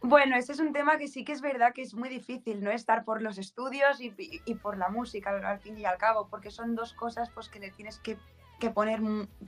[0.00, 2.70] Bueno, ese es un tema que sí que es verdad que es muy difícil, ¿no?
[2.70, 4.14] Estar por los estudios y,
[4.46, 7.58] y- por la música, al, fin y al cabo, porque son dos cosas pues, que
[7.58, 8.16] le tienes que,
[8.60, 9.00] que poner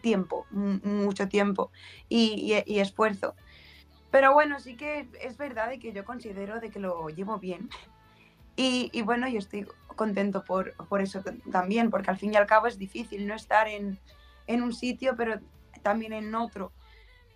[0.03, 1.71] tiempo, mu- mucho tiempo
[2.09, 3.37] y, y- y esfuerzo.
[4.11, 7.69] Pero bueno, sí que es verdad de que yo considero de que lo llevo bien.
[8.59, 12.47] Y, y bueno, yo estoy contento por, por eso también, porque al fin y al
[12.49, 14.01] cabo es difícil no estar en,
[14.49, 15.39] en un sitio, pero
[15.85, 16.73] también en otro.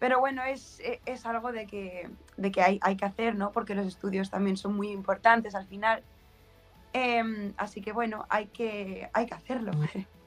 [0.01, 3.53] Pero bueno, es, e- es algo de que, de que hay, hay que hacer, ¿no?
[3.53, 6.03] Porque los estudios también son muy importantes al final.
[6.93, 9.71] Em, así que bueno, hay que, hay que hacerlo.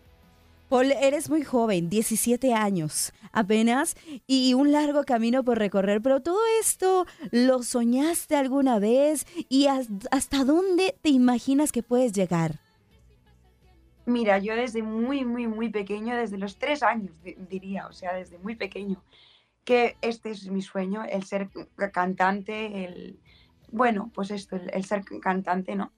[0.70, 3.96] Paul, eres muy joven, 17 años apenas,
[4.26, 9.90] y un largo camino por recorrer, pero todo esto lo soñaste alguna vez y has-
[10.12, 12.60] hasta dónde te imaginas que puedes llegar.
[14.08, 18.14] Mira, yo desde muy, muy, muy pequeño, desde los tres años, di- diría, o sea,
[18.14, 19.04] desde muy pequeño,
[19.64, 23.20] que este es mi sueño, el ser ca- cantante, el,
[23.72, 25.92] bueno, pues esto, el, el ser cantante, ¿no?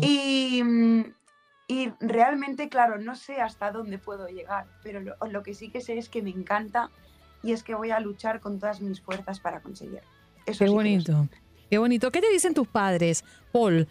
[0.00, 1.04] Y, mm,
[1.70, 5.80] y realmente, claro, no sé hasta dónde puedo llegar, pero lo, lo que sí que
[5.80, 6.90] sé es que me encanta
[7.44, 10.00] y es que voy a luchar con todas mis fuerzas para conseguir.
[10.46, 11.28] Eso Qué sí bonito.
[11.70, 12.10] Qué bonito.
[12.10, 13.86] ¿Qué te dicen tus padres, Paul?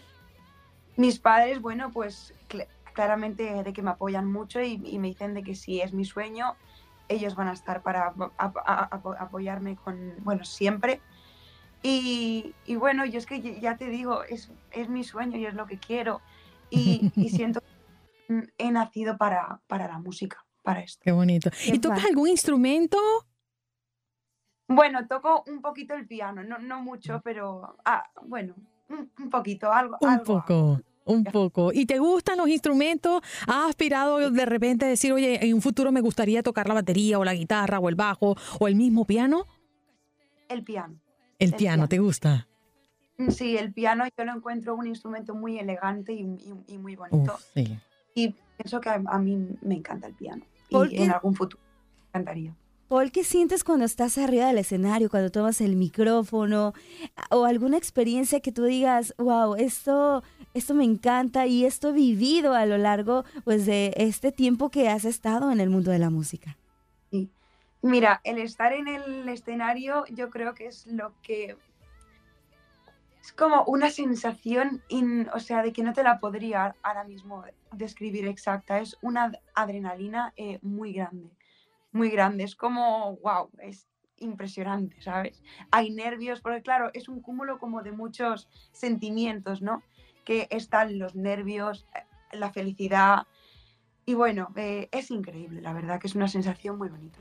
[0.97, 5.33] Mis padres, bueno, pues cl- claramente de que me apoyan mucho y, y me dicen
[5.33, 6.57] de que si es mi sueño,
[7.07, 10.99] ellos van a estar para ap- ap- ap- apoyarme con, bueno, siempre.
[11.81, 15.53] Y, y bueno, yo es que ya- te digo, es, es mi sueño y es
[15.53, 16.19] lo que quiero.
[16.69, 17.61] Y, y siento
[18.57, 21.01] he nacido para, para la música, para esto.
[21.03, 21.49] Qué bonito.
[21.65, 22.97] ¿Y tocas algún instrumento?
[24.67, 28.53] Bueno, toco un poquito el piano, no, no mucho, pero ah, bueno,
[28.89, 29.97] un, un poquito, algo.
[30.01, 30.81] Un algo poco.
[31.05, 31.71] Un poco.
[31.73, 33.23] ¿Y te gustan los instrumentos?
[33.47, 37.17] ¿Has aspirado de repente a decir, oye, en un futuro me gustaría tocar la batería
[37.17, 39.47] o la guitarra o el bajo o el mismo piano?
[40.49, 40.99] El piano.
[41.39, 41.87] El El piano, piano.
[41.89, 42.47] ¿te gusta?
[43.17, 46.95] Mm, Sí, el piano yo lo encuentro un instrumento muy elegante y, y- y muy
[46.95, 47.39] bonito.
[47.55, 47.79] Sí.
[48.15, 50.43] Y pienso que a, a mí me encanta el piano.
[50.69, 51.03] ¿Por Y qué?
[51.05, 52.55] en algún futuro me encantaría.
[52.87, 56.73] Paul, ¿qué sientes cuando estás arriba del escenario, cuando tomas el micrófono
[57.29, 60.23] o alguna experiencia que tú digas, wow, esto,
[60.55, 64.89] esto me encanta y esto he vivido a lo largo pues, de este tiempo que
[64.89, 66.57] has estado en el mundo de la música?
[67.81, 71.55] Mira, el estar en el escenario yo creo que es lo que...
[73.35, 78.27] Como una sensación, in- o sea, de que no te la podría ahora mismo describir
[78.27, 78.79] exacta.
[78.79, 81.29] Es una adrenalina eh, muy grande,
[81.91, 82.43] muy grande.
[82.43, 85.41] Es como, wow, es impresionante, ¿sabes?
[85.71, 89.81] Hay nervios, porque claro, es un cúmulo como de muchos sentimientos, ¿no?
[90.25, 93.23] Que están los nervios, eh, la felicidad.
[94.05, 97.19] Y bueno, eh, es increíble, la verdad, que es una sensación muy bonita.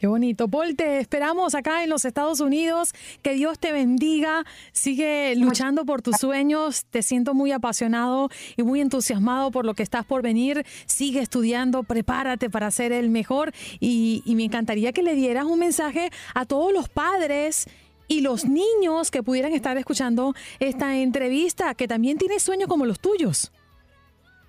[0.00, 0.48] Qué bonito.
[0.48, 2.94] Paul, te esperamos acá en los Estados Unidos.
[3.20, 4.46] Que Dios te bendiga.
[4.72, 6.86] Sigue luchando por tus sueños.
[6.86, 10.64] Te siento muy apasionado y muy entusiasmado por lo que estás por venir.
[10.86, 13.52] Sigue estudiando, prepárate para ser el mejor.
[13.78, 17.66] Y, me encantaría que le dieras un mensaje a todos los padres
[18.08, 23.00] y los niños que pudieran estar escuchando esta entrevista, que también tienen sueños como los
[23.00, 23.52] tuyos.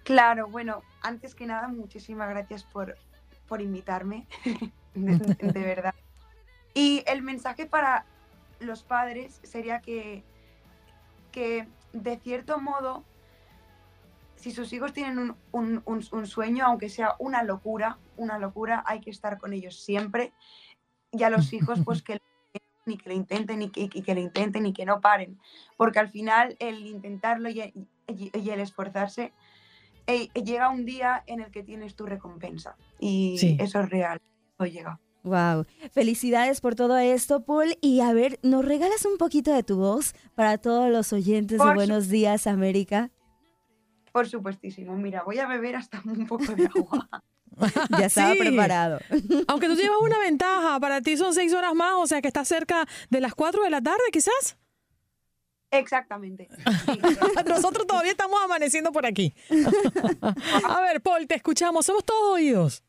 [0.05, 2.95] Claro, bueno, antes que nada, muchísimas gracias por,
[3.49, 4.27] por invitarme,
[4.93, 5.95] de, de verdad.
[6.73, 8.05] Y el mensaje para
[8.59, 10.23] los padres sería que,
[11.31, 13.03] que de cierto modo,
[14.35, 18.83] si sus hijos tienen un, un- un- un sueño, aunque sea una locura, una locura,
[18.85, 20.31] hay que estar con ellos siempre.
[21.11, 22.19] Y a los hijos, pues que
[22.85, 25.39] ni que lo intenten y que, y que lo intenten y que no paren.
[25.77, 27.61] Porque al final el intentarlo y,
[28.07, 29.31] y- y el esforzarse
[30.07, 32.75] eh, llega un día en el que tienes tu recompensa.
[32.99, 33.57] Y Sí.
[33.59, 34.19] eso es real.
[35.23, 37.77] Wow, felicidades por todo esto, Paul.
[37.81, 41.73] Y a ver, ¿nos regalas un poquito de tu voz para todos los oyentes de
[41.73, 43.11] Buenos Días, América?
[44.11, 44.95] Por supuestísimo.
[44.97, 47.07] Mira, voy a beber hasta un poco de agua.
[47.99, 48.39] Ya estaba Sí.
[48.39, 48.99] preparado.
[49.47, 52.47] Aunque tú llevas una ventaja, para ti son seis horas más, o sea que estás
[52.47, 54.57] cerca de las cuatro de la tarde, quizás.
[55.69, 56.47] Exactamente.
[57.47, 59.33] Nosotros todavía estamos amaneciendo por aquí.
[60.67, 61.85] A ver, Paul, te escuchamos.
[61.85, 62.83] Somos todos oídos.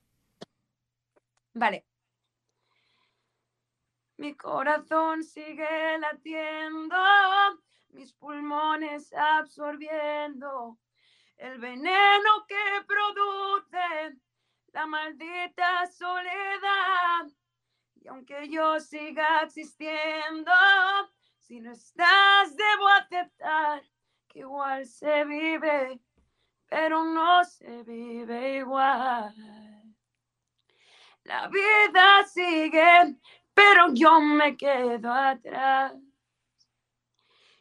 [1.55, 1.85] Vale.
[4.17, 6.97] Mi corazón sigue latiendo,
[7.91, 10.79] mis pulmones absorbiendo
[11.37, 14.17] el veneno que produce
[14.73, 17.27] la maldita soledad.
[17.97, 20.53] Y aunque yo siga existiendo,
[21.39, 23.83] si no estás, debo aceptar
[24.29, 26.01] que igual se vive,
[26.69, 29.82] pero no se vive igual.
[31.25, 33.17] La vida sigue,
[33.55, 35.95] pero yo me quedo atrás.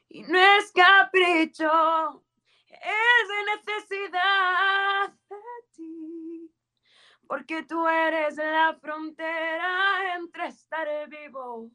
[0.09, 2.23] Y no es capricho,
[2.67, 5.37] es de necesidad de
[5.75, 6.51] ti.
[7.27, 11.71] Porque tú eres la frontera entre estar vivo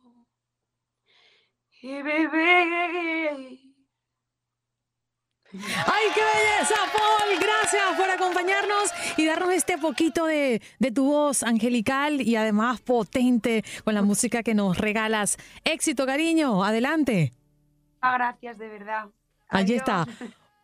[1.81, 3.66] y vivir.
[5.87, 7.39] ¡Ay, qué belleza, Paul!
[7.41, 13.65] Gracias por acompañarnos y darnos este poquito de, de tu voz angelical y además potente
[13.85, 15.37] con la música que nos regalas.
[15.65, 16.65] Éxito, cariño.
[16.65, 17.33] Adelante.
[18.01, 19.07] Ah, gracias, de verdad.
[19.49, 19.89] Allí Adiós.
[19.89, 20.07] está.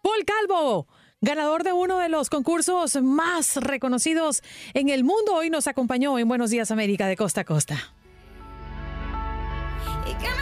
[0.03, 0.89] Paul Calvo,
[1.21, 4.43] ganador de uno de los concursos más reconocidos
[4.75, 7.77] en el mundo, hoy nos acompañó en Buenos Días América de costa a costa.
[10.05, 10.42] Y que me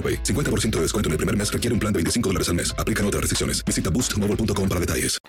[0.01, 0.23] AroPay.
[0.23, 2.73] 50% de descuento en el primer mes requiere un plan de 25 dólares al mes.
[2.79, 3.63] Aplican otras restricciones.
[3.63, 5.21] Visita boostmobile.com para detalles.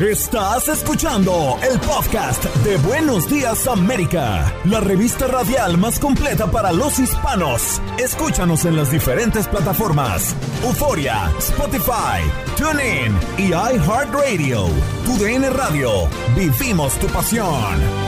[0.00, 6.98] Estás escuchando el podcast de Buenos Días América, la revista radial más completa para los
[6.98, 7.80] hispanos.
[7.98, 10.34] Escúchanos en las diferentes plataformas:
[10.64, 12.18] Euforia, Spotify,
[12.56, 14.66] TuneIn y iHeartRadio.
[15.04, 16.08] Tu DN Radio.
[16.34, 18.01] Vivimos tu pasión.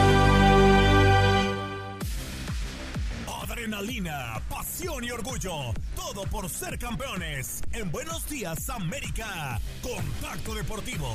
[6.30, 7.60] Por ser campeones.
[7.72, 9.60] En Buenos Días América.
[9.82, 11.08] Contacto Deportivo.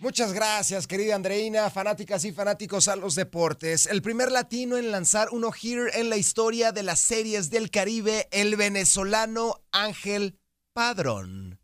[0.00, 3.86] Muchas gracias, querida Andreina, fanáticas y fanáticos a los deportes.
[3.86, 8.28] El primer latino en lanzar un no-hitter en la historia de las series del Caribe,
[8.30, 10.38] el venezolano Ángel
[10.72, 11.59] Padrón.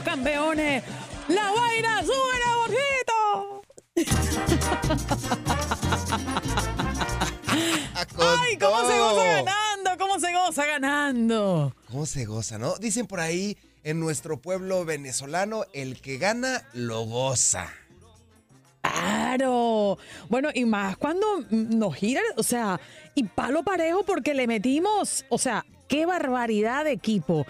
[0.00, 0.82] Seremos campeones.
[1.28, 2.44] ¡La Guaira, súbele,
[8.18, 9.90] ¡Ay, cómo se goza ganando!
[9.98, 11.76] ¿Cómo se goza ganando?
[11.90, 12.76] ¿Cómo se goza, no?
[12.76, 17.70] Dicen por ahí en nuestro pueblo venezolano, el que gana lo goza.
[18.82, 19.98] Claro.
[20.28, 22.80] Bueno, y más cuando nos giran, o sea,
[23.14, 27.46] y palo parejo porque le metimos, o sea, qué barbaridad de equipo.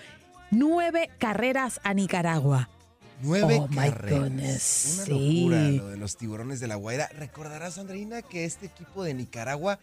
[0.50, 2.68] Nueve carreras a Nicaragua.
[3.22, 4.20] Nueve Oh, carreras.
[4.28, 5.40] Una sí.
[5.44, 7.08] locura lo de los tiburones de la Guaira.
[7.08, 9.78] ¿Recordarás, Andreina, que este equipo de Nicaragua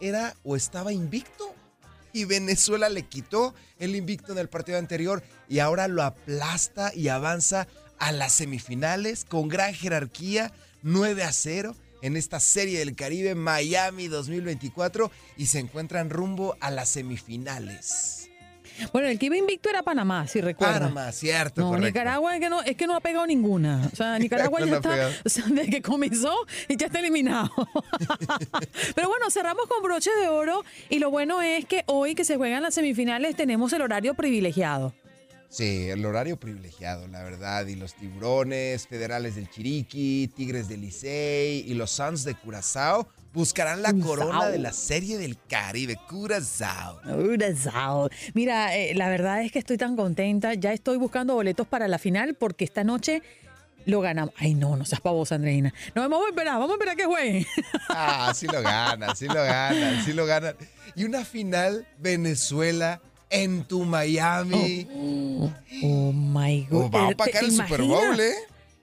[0.00, 1.54] era o estaba invicto?
[2.12, 7.08] Y Venezuela le quitó el invicto en el partido anterior y ahora lo aplasta y
[7.08, 7.66] avanza
[7.98, 10.52] a las semifinales con gran jerarquía,
[10.82, 16.70] 9 a 0 en esta serie del Caribe Miami 2024 y se encuentran rumbo a
[16.70, 18.21] las semifinales.
[18.92, 20.80] Bueno, el que iba invicto era Panamá, si recuerdas.
[20.80, 21.86] Panamá, cierto, No, correcto.
[21.86, 23.88] Nicaragua es que no, es que no ha pegado ninguna.
[23.92, 26.34] O sea, Nicaragua ya está, o sea, desde que comenzó
[26.68, 27.50] y ya está eliminado.
[28.94, 32.36] Pero bueno, cerramos con broche de oro y lo bueno es que hoy que se
[32.36, 34.94] juegan las semifinales tenemos el horario privilegiado.
[35.48, 37.66] Sí, el horario privilegiado, la verdad.
[37.66, 43.82] Y los tiburones, federales del Chiriquí, Tigres del Licey y los Suns de Curazao buscarán
[43.82, 47.00] la corona de la Serie del Caribe, Curazao.
[47.02, 48.10] Curazao.
[48.34, 50.54] Mira, eh, la verdad es que estoy tan contenta.
[50.54, 53.22] Ya estoy buscando boletos para la final porque esta noche
[53.84, 54.34] lo ganamos.
[54.38, 55.72] Ay, no, no seas pavosa, Andreina.
[55.94, 57.46] No, vamos a esperar, vamos a esperar que jueguen.
[57.88, 60.54] Ah, sí lo ganan, sí lo ganan, sí lo ganan.
[60.94, 64.86] Y una final Venezuela en tu Miami.
[65.82, 66.84] Oh, my God.
[66.84, 67.82] Oh, va a pagar ¿Te el Super?
[67.82, 68.34] Bowl, ¿eh?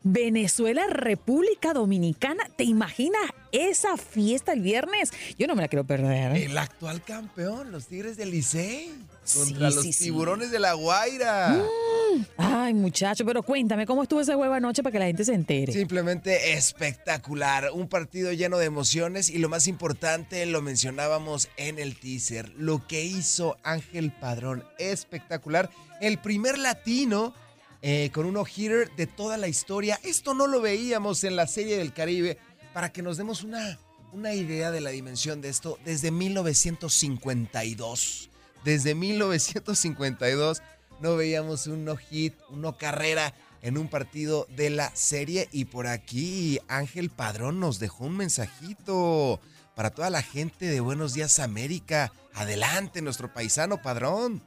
[0.04, 2.50] Venezuela, República Dominicana.
[2.56, 3.22] ¿Te imaginas
[3.52, 5.12] esa fiesta el viernes?
[5.38, 6.36] Yo no me la quiero perder.
[6.36, 8.92] El actual campeón, los Tigres del Licey,
[9.36, 10.04] contra Sí, los sí, sí.
[10.06, 11.50] tiburones de la Guaira.
[11.50, 12.26] Mm.
[12.38, 15.72] Ay, muchacho, pero cuéntame cómo estuvo ese juego anoche para que la gente se entere.
[15.74, 22.00] Simplemente espectacular, un partido lleno de emociones y lo más importante, lo mencionábamos en el
[22.00, 25.70] teaser, lo que hizo Ángel Padrón, espectacular,
[26.02, 27.34] el primer latino
[27.82, 31.78] eh, con un no-hitter de toda la historia, esto no lo veíamos en la Serie
[31.78, 32.38] del Caribe,
[32.74, 33.80] para que nos demos una,
[34.14, 38.30] una idea de la dimensión de esto, desde 1952,
[38.64, 40.62] desde 1952
[41.00, 45.48] no veíamos un no-hit, un no-carrera en un partido de la serie.
[45.52, 49.40] Y por aquí Ángel Padrón nos dejó un mensajito
[49.76, 52.12] para toda la gente de Buenos Días América.
[52.34, 54.42] Adelante, nuestro paisano Padrón.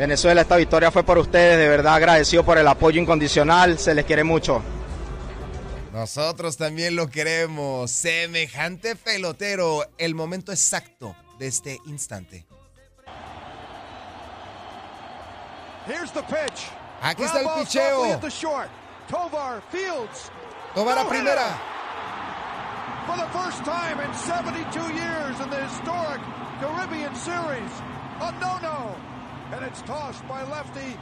[0.00, 4.06] Venezuela, esta victoria fue por ustedes, de verdad agradecido por el apoyo incondicional, se les
[4.06, 4.62] quiere mucho.
[5.92, 7.90] Nosotros también lo queremos.
[7.90, 9.84] Semejante pelotero.
[9.98, 12.46] El momento exacto de este instante.
[15.86, 16.70] Here's the pitch.
[17.02, 18.18] Aquí está el picheo.
[19.06, 20.30] Tovar Fields.
[20.74, 21.58] Tovar a primera.
[23.06, 26.22] For the first time in 72 years in the historic
[26.58, 27.72] Caribbean Series,
[28.20, 28.96] a no-no,
[29.52, 30.96] and it's tossed by lefty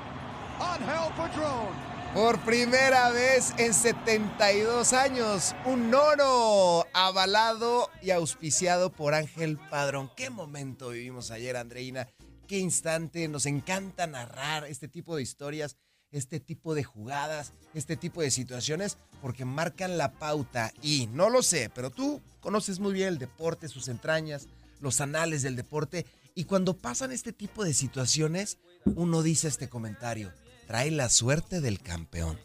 [0.61, 1.88] Angel Padron.
[2.14, 10.11] Por primera vez en 72 años, un nono avalado y auspiciado por Ángel Padrón.
[10.16, 12.09] ¿Qué momento vivimos ayer, Andreina?
[12.46, 13.28] ¿Qué instante?
[13.28, 15.76] Nos encanta narrar este tipo de historias,
[16.11, 20.72] este tipo de jugadas, este tipo de situaciones, porque marcan la pauta.
[20.80, 24.49] Y no lo sé, pero tú conoces muy bien el deporte, sus entrañas,
[24.80, 26.07] los anales del deporte.
[26.39, 30.30] Y cuando pasan este tipo de situaciones, uno dice este comentario
[30.68, 32.39] trae la suerte del campeón.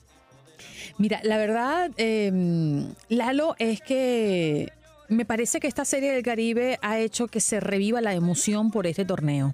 [0.98, 4.72] Mira, la verdad, eh, Lalo, es que
[5.10, 8.88] me parece que esta serie del Caribe ha hecho que se reviva la emoción por
[8.88, 9.54] este torneo.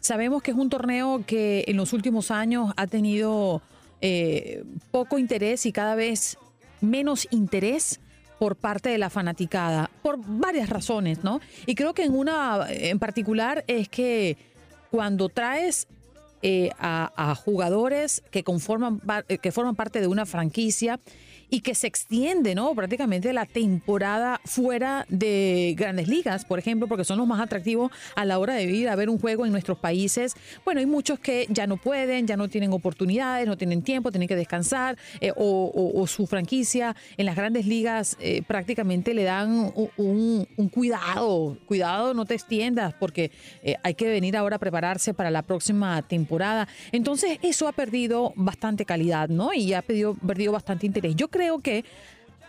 [0.00, 3.62] Sabemos que es un torneo que en los últimos años ha tenido
[4.00, 6.38] eh, poco interés y cada vez
[6.80, 8.00] menos interés
[8.40, 11.42] por parte de la fanaticada, por varias razones, ¿no?
[11.66, 14.38] Y creo que en una en particular es que
[14.90, 15.86] cuando traes
[16.40, 21.00] eh, a, a jugadores que, conforman, eh, que forman parte de una franquicia
[21.50, 22.74] y que se extiende, ¿no?
[22.74, 28.24] Prácticamente la temporada fuera de grandes ligas, por ejemplo, porque son los más atractivos a
[28.24, 30.34] la hora de ir a ver un juego en nuestros países.
[30.64, 34.28] Bueno, hay muchos que ya no pueden, ya no tienen oportunidades, no tienen tiempo, tienen
[34.28, 40.68] que descansar, eh, o, su franquicia en las grandes ligas eh, prácticamente le dan un
[40.72, 43.30] cuidado, cuidado, no te extiendas, porque
[43.62, 46.68] eh, hay que venir ahora a prepararse para la próxima temporada.
[46.92, 49.52] Entonces, eso ha perdido bastante calidad, ¿no?
[49.52, 51.14] Y ha perdido, perdido bastante interés.
[51.16, 51.84] Yo creo que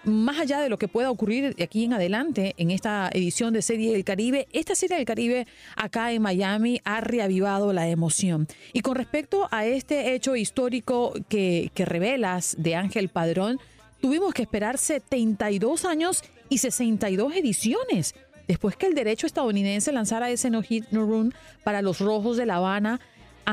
[0.04, 3.62] más allá de lo que pueda ocurrir de aquí en adelante en esta edición de
[3.62, 8.48] Serie del Caribe, esta Serie del Caribe acá en Miami ha reavivado la emoción.
[8.74, 13.60] Y con respecto a este hecho histórico que, que revelas de Ángel Padrón,
[14.02, 18.16] tuvimos que esperar 72 años y 62 ediciones
[18.48, 21.34] después que el derecho estadounidense lanzara ese no hit no run
[21.64, 23.00] para los Rojos de La Habana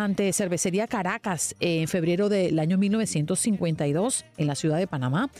[0.04, 5.30] ante Cervecería Caracas en febrero del año 1952 en la ciudad de Panamá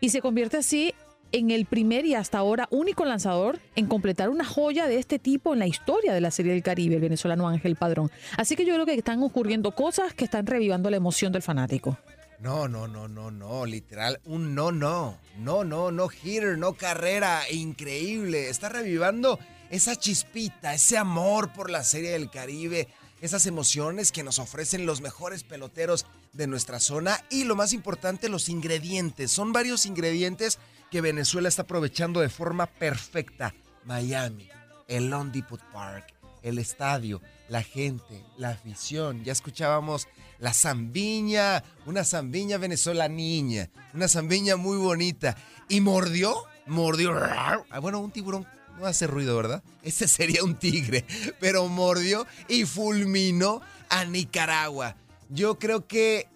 [0.00, 0.94] y se convierte así
[1.32, 5.52] en el primer y hasta ahora único lanzador en completar una joya de este tipo
[5.52, 8.10] en la historia de la Serie del Caribe, el venezolano Ángel Padrón.
[8.36, 11.98] Así que yo creo que están ocurriendo cosas que están revivando la emoción del fanático.
[12.38, 17.42] No, no, no, no, no, literal, un no, no, no, no, no hitter, no carrera,
[17.50, 19.40] increíble, está revivando
[19.70, 22.86] esa chispita, ese amor por la Serie del Caribe,
[23.20, 28.28] esas emociones que nos ofrecen los mejores peloteros de nuestra zona y lo más importante,
[28.28, 30.58] los ingredientes, son varios ingredientes
[30.90, 33.54] que Venezuela está aprovechando de forma perfecta.
[33.84, 34.48] Miami,
[34.86, 39.24] el Lone Depot Park, el estadio, la gente, la afición.
[39.24, 40.08] Ya escuchábamos
[40.38, 45.36] la zambiña, una zambiña Venezuela niña, una zambiña muy bonita.
[45.68, 47.12] Y mordió, mordió.
[47.14, 48.46] Ah, Bueno, un tiburón
[48.78, 49.62] no hace ruido, ¿verdad?
[49.82, 51.04] Ese sería un tigre,
[51.40, 54.96] pero mordió y fulminó a Nicaragua.
[55.28, 56.28] Yo creo que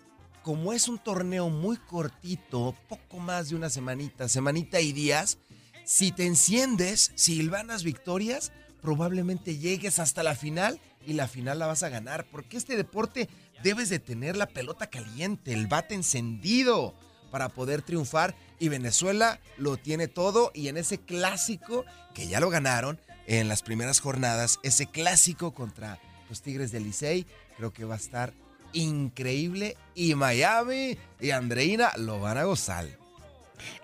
[0.42, 5.38] como es un torneo muy cortito, poco más de una semanita, semanita y días,
[5.84, 11.68] si te enciendes, si hilvanas victorias, probablemente llegues hasta la final y la final la
[11.68, 13.28] vas a ganar, porque este deporte
[13.62, 16.94] debes de tener la pelota caliente, el bate encendido
[17.32, 22.50] para poder triunfar y Venezuela lo tiene todo y en ese clásico que ya lo
[22.50, 27.26] ganaron en las primeras jornadas, ese clásico contra los Tigres del Licey,
[27.56, 28.34] creo que va a estar
[28.72, 32.86] increíble y Miami y Andreina lo van a gozar.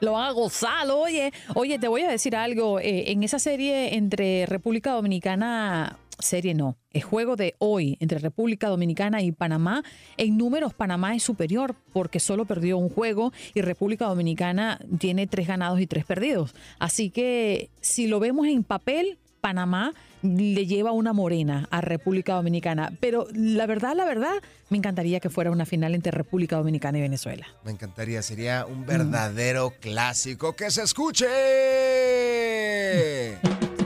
[0.00, 1.32] Lo van a gozar, oye.
[1.54, 2.80] Oye, te voy a decir algo.
[2.80, 8.68] eh, en esa serie entre República Dominicana, serie no, el juego de hoy entre República
[8.68, 9.82] Dominicana y Panamá,
[10.16, 15.46] en números Panamá es superior porque solo perdió un juego y República Dominicana tiene tres
[15.46, 16.54] ganados y tres perdidos.
[16.78, 22.92] Así que si lo vemos en papel, Panamá le lleva una morena a República Dominicana.
[23.00, 24.34] Pero la verdad, la verdad,
[24.68, 27.46] me encantaría que fuera una final entre República Dominicana y Venezuela.
[27.64, 30.54] Me encantaría, sería un verdadero clásico.
[30.54, 31.26] ¡Que se escuche!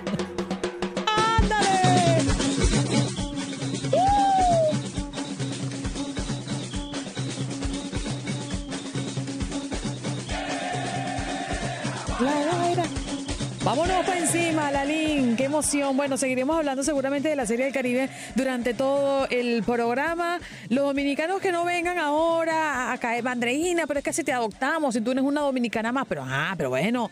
[13.64, 15.36] Vámonos para encima, Lalín.
[15.36, 15.96] Qué emoción.
[15.96, 20.40] Bueno, seguiremos hablando seguramente de la Serie del Caribe durante todo el programa.
[20.68, 24.94] Los dominicanos que no vengan ahora a caer, Andreina, pero es que si te adoptamos,
[24.94, 27.08] si tú eres una dominicana más, pero ah, pero bueno,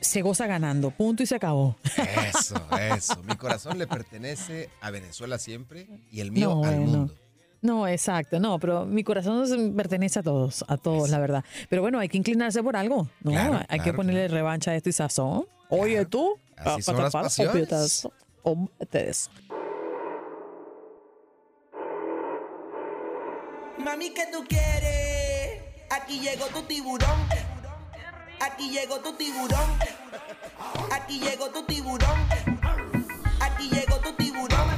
[0.00, 0.90] se goza ganando.
[0.92, 1.76] Punto y se acabó.
[2.26, 2.54] Eso,
[2.96, 3.22] eso.
[3.24, 6.80] Mi corazón le pertenece a Venezuela siempre y el mío No, al bueno.
[6.80, 7.14] mundo.
[7.60, 11.44] No, exacto, no, pero mi corazón pertenece a todos, a todos, la verdad.
[11.68, 13.30] Pero bueno, hay que inclinarse por algo, ¿no?
[13.30, 15.44] Claro, hay que claro, ponerle revancha a esto y sazón.
[15.74, 18.06] Oye, tú, Así son las pasiones.
[23.78, 25.62] Mami, ¿qué tú quieres?
[25.88, 27.26] Aquí llegó tu tiburón.
[28.38, 29.78] Aquí llegó tu tiburón.
[30.90, 32.28] Aquí llegó tu tiburón.
[33.40, 34.70] Aquí llegó tu tiburón.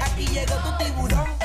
[0.00, 1.41] Aquí llegó tu tiburón.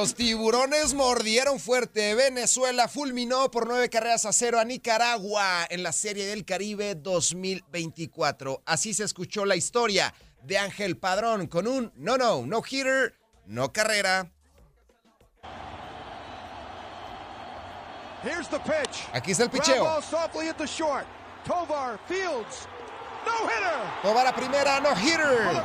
[0.00, 2.14] Los tiburones mordieron fuerte.
[2.14, 8.62] Venezuela fulminó por nueve carreras a cero a Nicaragua en la Serie del Caribe 2024.
[8.64, 13.74] Así se escuchó la historia de Ángel Padrón con un no, no, no hitter, no
[13.74, 14.32] carrera.
[18.24, 19.06] Here's the pitch.
[19.12, 19.84] Aquí está el picheo.
[21.44, 22.66] Tovar Fields.
[24.02, 25.62] No para primera, no hitter.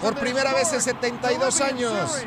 [0.00, 2.26] Por primera vez en 72 años.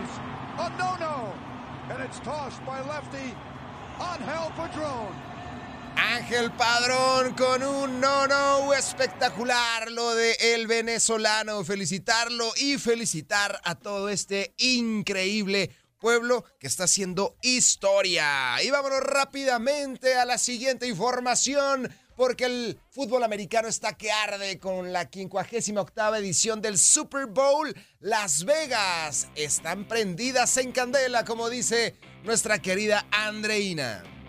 [5.95, 13.76] Ángel Padrón con un no no espectacular lo de el venezolano, felicitarlo y felicitar a
[13.76, 15.69] todo este increíble
[15.99, 18.61] pueblo que está haciendo historia.
[18.63, 24.93] Y vámonos rápidamente a la siguiente información porque el fútbol americano está que arde con
[24.93, 27.74] la 58 edición del Super Bowl.
[27.99, 34.20] Las Vegas están prendidas en candela, como dice nuestra querida Andreina.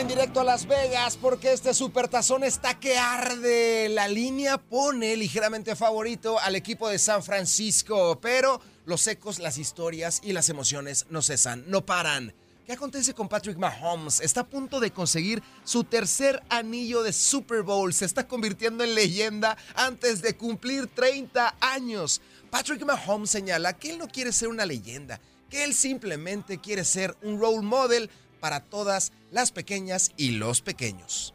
[0.00, 3.90] En directo a Las Vegas porque este supertazón está que arde.
[3.90, 10.22] La línea pone ligeramente favorito al equipo de San Francisco, pero los ecos, las historias
[10.24, 12.32] y las emociones no cesan, no paran.
[12.64, 14.20] ¿Qué acontece con Patrick Mahomes?
[14.20, 17.92] Está a punto de conseguir su tercer anillo de Super Bowl.
[17.92, 22.22] Se está convirtiendo en leyenda antes de cumplir 30 años.
[22.50, 25.20] Patrick Mahomes señala que él no quiere ser una leyenda,
[25.50, 28.08] que él simplemente quiere ser un role model
[28.40, 31.32] para todas las pequeñas y los pequeños.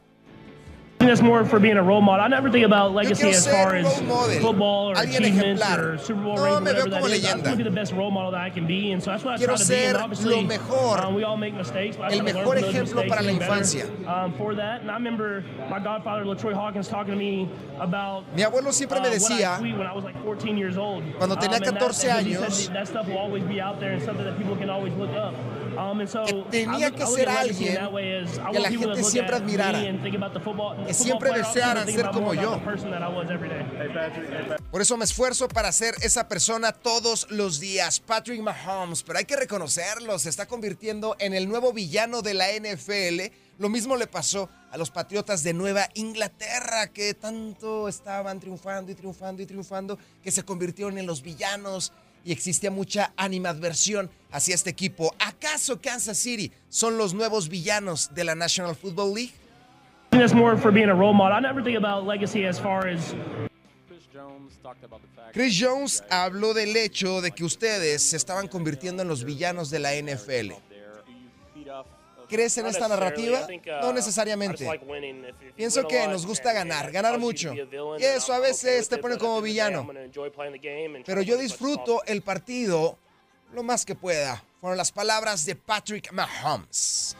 [0.97, 2.25] that's more for being a role model.
[2.25, 3.85] I never think about legacy as far as
[4.41, 5.77] football or achievements ejemplar.
[5.79, 7.13] or Super Bowl No, veo whatever that como is.
[7.13, 7.43] I leyenda.
[7.43, 9.35] want to be the best role model that I can be, and so that's what
[9.35, 9.75] I Quiero try to be.
[9.75, 12.33] ser And lo obviously, mejor, um, we all make mistakes, but I el try to
[12.33, 13.85] learn mejor from those ejemplo mistakes para la better, infancia.
[14.07, 17.47] um, for that, and I remember my godfather Latroy Hawkins talking to me
[17.79, 18.23] about.
[18.35, 21.03] Mi abuelo siempre me I decía, tweet when I was like 14 years old.
[21.19, 23.43] cuando tenía Um, and that- 14 because he said años, that- that stuff will always
[23.43, 25.35] be out there and something that people can always look up.
[25.77, 27.77] Um, tenía que ser alguien
[28.51, 29.79] que la gente siempre admirara,
[30.85, 32.61] que siempre desearan ser como yo.
[34.71, 39.03] Por eso me esfuerzo para ser esa persona todos los días, Patrick Mahomes.
[39.03, 43.33] Pero hay que reconocerlo, se está convirtiendo en el nuevo villano de la NFL.
[43.57, 48.95] Lo mismo le pasó a los Patriotas de Nueva Inglaterra, que tanto estaban triunfando y
[48.95, 51.93] triunfando y triunfando, que se convirtieron en los villanos
[52.25, 55.15] y existía mucha animadversión hacia este equipo.
[55.19, 59.33] ¿Acaso Kansas City son los nuevos villanos de la National Football League?
[65.33, 69.79] Chris Jones habló del hecho de que ustedes se estaban convirtiendo en los villanos de
[69.79, 70.53] la NFL.
[72.27, 73.47] ¿Crees en esta narrativa?
[73.81, 74.67] No necesariamente.
[75.55, 77.53] Pienso que nos gusta ganar, ganar mucho.
[77.53, 79.87] Y eso a veces te pone como villano.
[81.05, 82.97] Pero yo disfruto el partido
[83.53, 84.43] lo más que pueda.
[84.59, 87.15] Fueron las palabras de Patrick Mahomes.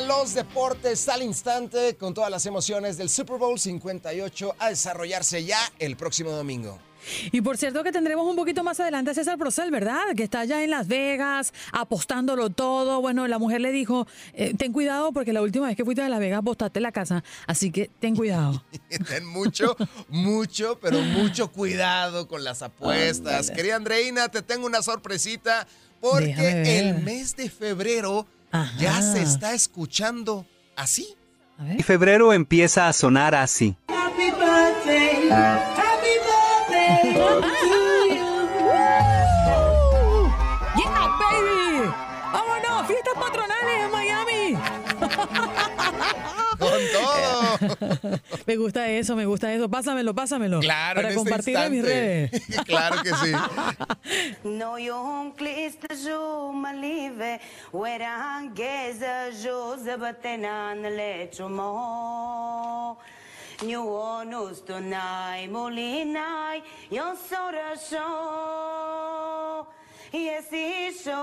[0.00, 5.58] Los deportes al instante con todas las emociones del Super Bowl 58 a desarrollarse ya
[5.78, 6.78] el próximo domingo.
[7.30, 10.00] Y por cierto que tendremos un poquito más adelante a César Procel, ¿verdad?
[10.16, 13.00] Que está allá en Las Vegas apostándolo todo.
[13.00, 16.08] Bueno, la mujer le dijo, eh, ten cuidado porque la última vez que fuiste a
[16.08, 18.64] Las Vegas apostaste la casa, así que ten cuidado.
[19.08, 19.76] Ten mucho,
[20.08, 23.48] mucho, pero mucho cuidado con las apuestas.
[23.48, 23.56] Ándale.
[23.56, 25.66] Querida Andreina, te tengo una sorpresita
[26.00, 28.26] porque el mes de febrero
[28.78, 30.46] ya se está escuchando
[30.76, 31.16] así.
[31.78, 33.76] Y febrero empieza a sonar así.
[33.88, 35.71] Happy birthday, happy birthday
[48.46, 49.68] me gusta eso, me gusta eso.
[49.68, 50.60] Pásamelo, pásamelo.
[50.60, 52.30] Claro, Para en este compartirlo en mis redes.
[52.66, 53.32] claro que sí.
[54.44, 54.78] No
[63.62, 69.66] Nyu onus tonai molinai Yon sora sho
[70.12, 70.50] Yes
[71.04, 71.22] sho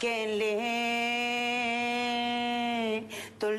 [0.00, 0.77] Ken le
[3.38, 3.52] To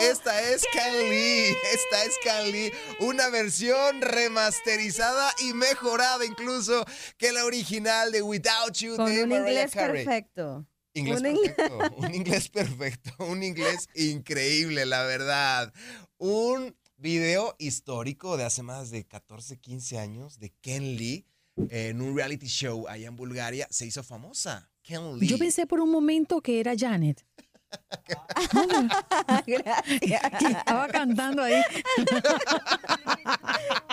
[0.00, 6.86] Esta es Kylie, esta es Kylie, una versión remasterizada y mejorada incluso
[7.18, 10.04] que la original de Without You Con de un Mariah inglés Carey.
[10.04, 10.66] perfecto.
[10.92, 15.72] Inglés Un perfecto, un inglés perfecto, un inglés increíble, la verdad.
[16.18, 21.26] Un video histórico de hace más de 14, 15 años de Ken Lee
[21.70, 23.68] en un reality show allá en Bulgaria.
[23.70, 24.70] Se hizo famosa.
[24.82, 25.28] Ken Lee.
[25.28, 27.24] Yo pensé por un momento que era Janet.
[29.46, 29.84] Gracias.
[30.42, 31.62] Estaba cantando ahí.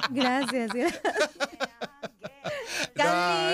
[0.10, 0.74] Gracias.
[0.74, 1.02] gracias.
[2.96, 3.52] No, a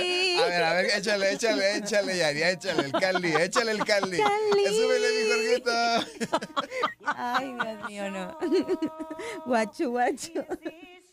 [0.48, 4.18] ver, a ver, échale, échale, échale, Yari, échale el Cali, échale el Cali.
[4.18, 4.66] Cali.
[4.66, 5.72] Súbele, mi Jorgito.
[7.06, 8.38] Ay, Dios mío, no.
[9.46, 10.46] Guacho, guacho.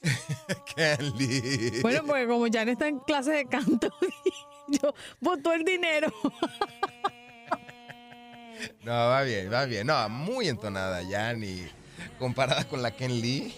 [0.76, 1.80] Cali.
[1.82, 3.90] Bueno, porque como Janet está en clase de canto,
[4.68, 6.12] yo botó el dinero.
[8.82, 9.86] No, va bien, va bien.
[9.86, 11.68] No, muy entonada, Yani.
[12.18, 13.54] Comparada con la Ken Lee.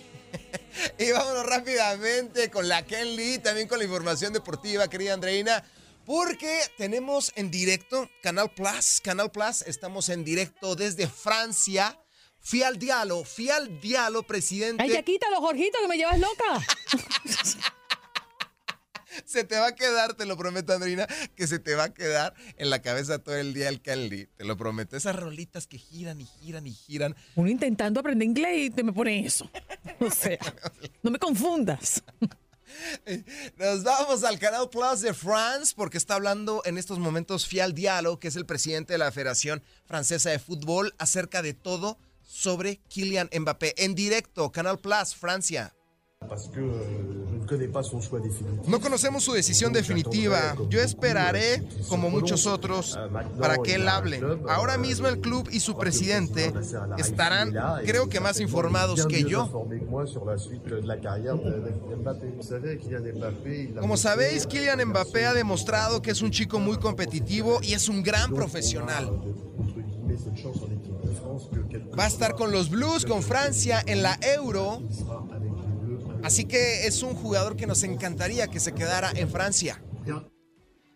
[0.98, 5.64] Y vámonos rápidamente con la Ken Lee, también con la información deportiva, querida Andreina.
[6.04, 11.98] Porque tenemos en directo Canal Plus, Canal Plus, estamos en directo desde Francia.
[12.40, 14.82] Fial Diallo, Fial Diallo, presidente.
[14.82, 16.66] Ay, ya quítalo, Jorgito, que me llevas loca.
[19.24, 22.34] Se te va a quedar, te lo prometo, Andreina, que se te va a quedar
[22.56, 24.28] en la cabeza todo el día el Ken Lee.
[24.36, 24.96] Te lo prometo.
[24.96, 27.16] Esas rolitas que giran y giran y giran.
[27.34, 29.50] Uno intentando aprender inglés y te me pone eso.
[30.00, 30.38] O sea,
[31.02, 32.02] no me confundas.
[33.56, 38.18] Nos vamos al Canal Plus de France porque está hablando en estos momentos Fial Diallo,
[38.18, 43.28] que es el presidente de la Federación Francesa de Fútbol, acerca de todo sobre Kylian
[43.38, 43.74] Mbappé.
[43.84, 45.74] En directo, Canal Plus, Francia.
[48.66, 50.56] No conocemos su decisión definitiva.
[50.68, 52.98] Yo esperaré, como muchos otros,
[53.38, 54.20] para que él hable.
[54.48, 56.52] Ahora mismo el club y su presidente
[56.98, 59.66] estarán, creo que más informados que yo.
[63.80, 68.02] Como sabéis, Kylian Mbappé ha demostrado que es un chico muy competitivo y es un
[68.02, 69.10] gran profesional.
[71.98, 74.82] Va a estar con los Blues, con Francia en la Euro.
[76.22, 79.82] Así que es un jugador que nos encantaría que se quedara en Francia.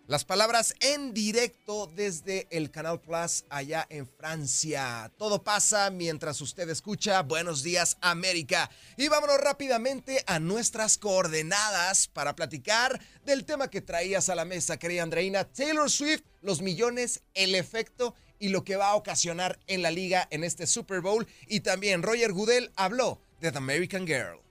[0.07, 5.11] Las palabras en directo desde el Canal Plus allá en Francia.
[5.19, 8.71] Todo pasa mientras usted escucha Buenos Días América.
[8.97, 14.79] Y vámonos rápidamente a nuestras coordenadas para platicar del tema que traías a la mesa,
[14.79, 15.43] querida Andreina.
[15.43, 20.29] Taylor Swift, los millones, el efecto y lo que va a ocasionar en la liga
[20.31, 21.27] en este Super Bowl.
[21.49, 24.46] Y también Roger Goodell habló de The American Girl.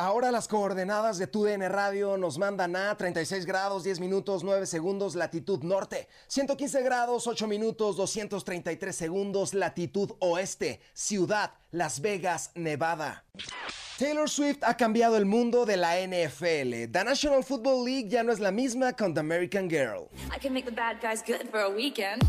[0.00, 4.64] Ahora las coordenadas de tu DN Radio nos mandan a 36 grados, 10 minutos, 9
[4.64, 6.06] segundos, latitud norte.
[6.28, 10.80] 115 grados, 8 minutos, 233 segundos, latitud oeste.
[10.94, 13.24] Ciudad, Las Vegas, Nevada.
[13.98, 16.92] Taylor Swift ha cambiado el mundo de la NFL.
[16.92, 20.08] The National Football League ya no es la misma con The American Girl.
[20.32, 22.22] I can make the bad guys good for a weekend.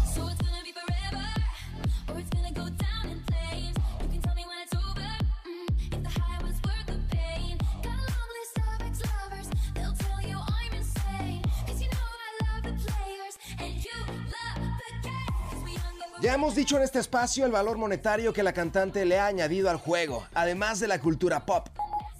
[16.21, 19.69] Ya hemos dicho en este espacio el valor monetario que la cantante le ha añadido
[19.69, 21.69] al juego, además de la cultura pop.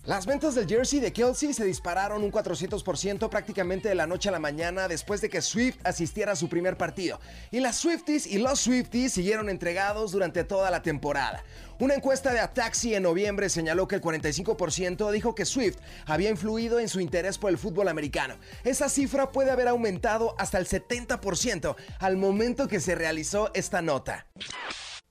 [0.06, 4.32] Las ventas del jersey de Kelsey se dispararon un 400% prácticamente de la noche a
[4.32, 7.20] la mañana después de que Swift asistiera a su primer partido.
[7.52, 11.44] Y las Swifties y los Swifties siguieron entregados durante toda la temporada.
[11.80, 16.80] Una encuesta de Ataxi en noviembre señaló que el 45% dijo que Swift había influido
[16.80, 18.38] en su interés por el fútbol americano.
[18.64, 24.26] Esa cifra puede haber aumentado hasta el 70% al momento que se realizó esta nota.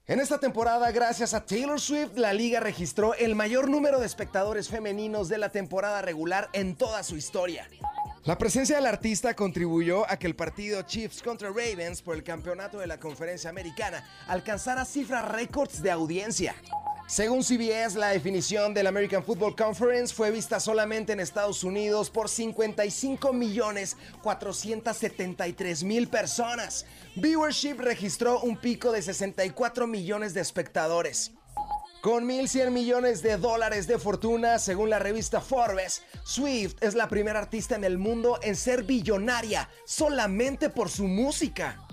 [0.09, 4.70] En esta temporada, gracias a Taylor Swift, la liga registró el mayor número de espectadores
[4.70, 7.68] femeninos de la temporada regular en toda su historia.
[8.24, 12.78] La presencia del artista contribuyó a que el partido Chiefs contra Ravens por el campeonato
[12.78, 16.54] de la conferencia americana alcanzara cifras récords de audiencia.
[17.09, 22.28] Según CBS, la definición del American Football Conference fue vista solamente en Estados Unidos por
[22.28, 26.84] 55 millones 473 mil personas.
[27.16, 31.32] Viewership registró un pico de 64 millones de espectadores.
[32.02, 37.38] Con 1.100 millones de dólares de fortuna, según la revista Forbes, Swift es la primera
[37.38, 41.88] artista en el mundo en ser billonaria solamente por su música.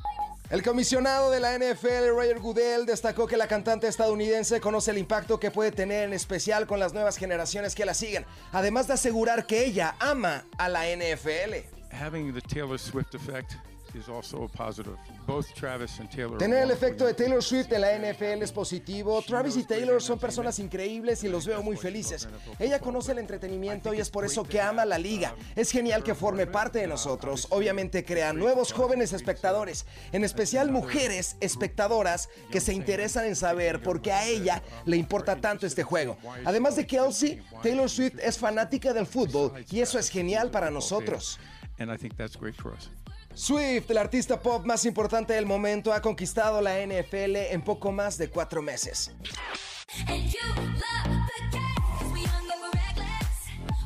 [0.52, 5.40] El comisionado de la NFL, Roger Goodell, destacó que la cantante estadounidense conoce el impacto
[5.40, 9.48] que puede tener en especial con las nuevas generaciones que la siguen, además de asegurar
[9.48, 11.66] que ella ama a la NFL.
[11.92, 13.56] having the Taylor Swift effect
[13.96, 14.98] is also a positive.
[15.26, 16.38] Both Travis and Taylor.
[16.38, 19.22] Tener el efecto de Taylor Swift en la NFL es positivo.
[19.22, 22.28] Travis y Taylor son personas increíbles y los veo muy felices.
[22.60, 25.34] Ella conoce el entretenimiento y es por eso que ama la liga.
[25.56, 27.48] Es genial que forme parte de nosotros.
[27.50, 34.02] Obviamente crea nuevos jóvenes espectadores, en especial mujeres espectadoras que se interesan en saber por
[34.02, 36.18] qué a ella le importa tanto este juego.
[36.46, 41.40] Además de Kelsey, Taylor Swift es fanática del fútbol y eso es genial para nosotros.
[41.78, 42.90] And I think that's great for us.
[43.36, 48.18] Swift, el artista pop más importante del momento, ha conquistado la NFL en poco más
[48.18, 49.12] de cuatro meses.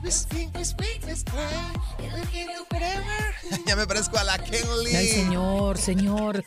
[3.66, 4.96] ya me parezco a la Kenley.
[4.96, 6.44] Ay, señor, señor.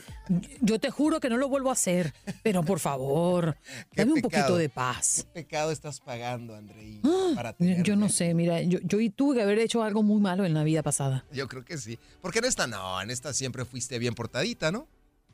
[0.60, 2.12] Yo te juro que no lo vuelvo a hacer.
[2.42, 3.56] Pero por favor,
[3.90, 4.42] ¿Qué dame un pecado?
[4.44, 5.26] poquito de paz.
[5.26, 7.00] ¿Qué pecado estás pagando, Andrei?
[7.04, 10.44] Ah, Yo no sé, mira, yo, yo y tuve que haber hecho algo muy malo
[10.44, 11.24] en la vida pasada.
[11.32, 11.98] Yo creo que sí.
[12.20, 14.86] Porque en esta no, en esta siempre fuiste bien portadita, ¿no?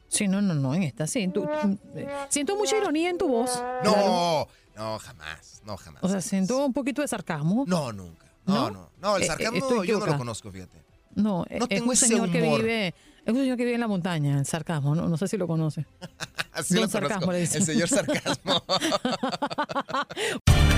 [0.08, 1.28] Sí, no, no, no, en esta sí.
[1.28, 3.62] tú- tú- eh, siento mucha ironía en tu voz.
[3.84, 4.48] No,
[4.78, 5.60] No, jamás.
[5.66, 6.04] No, jamás.
[6.04, 7.64] O sea, siento un poquito de sarcasmo.
[7.66, 8.26] No, nunca.
[8.46, 8.90] No, no.
[9.02, 10.84] No, el Eh, eh, sarcasmo yo no lo conozco, fíjate.
[11.14, 13.74] No, eh, No es tengo un ese señor que vive, es un señor que vive
[13.74, 15.84] en la montaña, el sarcasmo, no, no sé si lo conoce.
[16.70, 16.90] Don lo conozco.
[16.90, 17.42] Sarcasmo le.
[17.42, 18.62] El señor sarcasmo.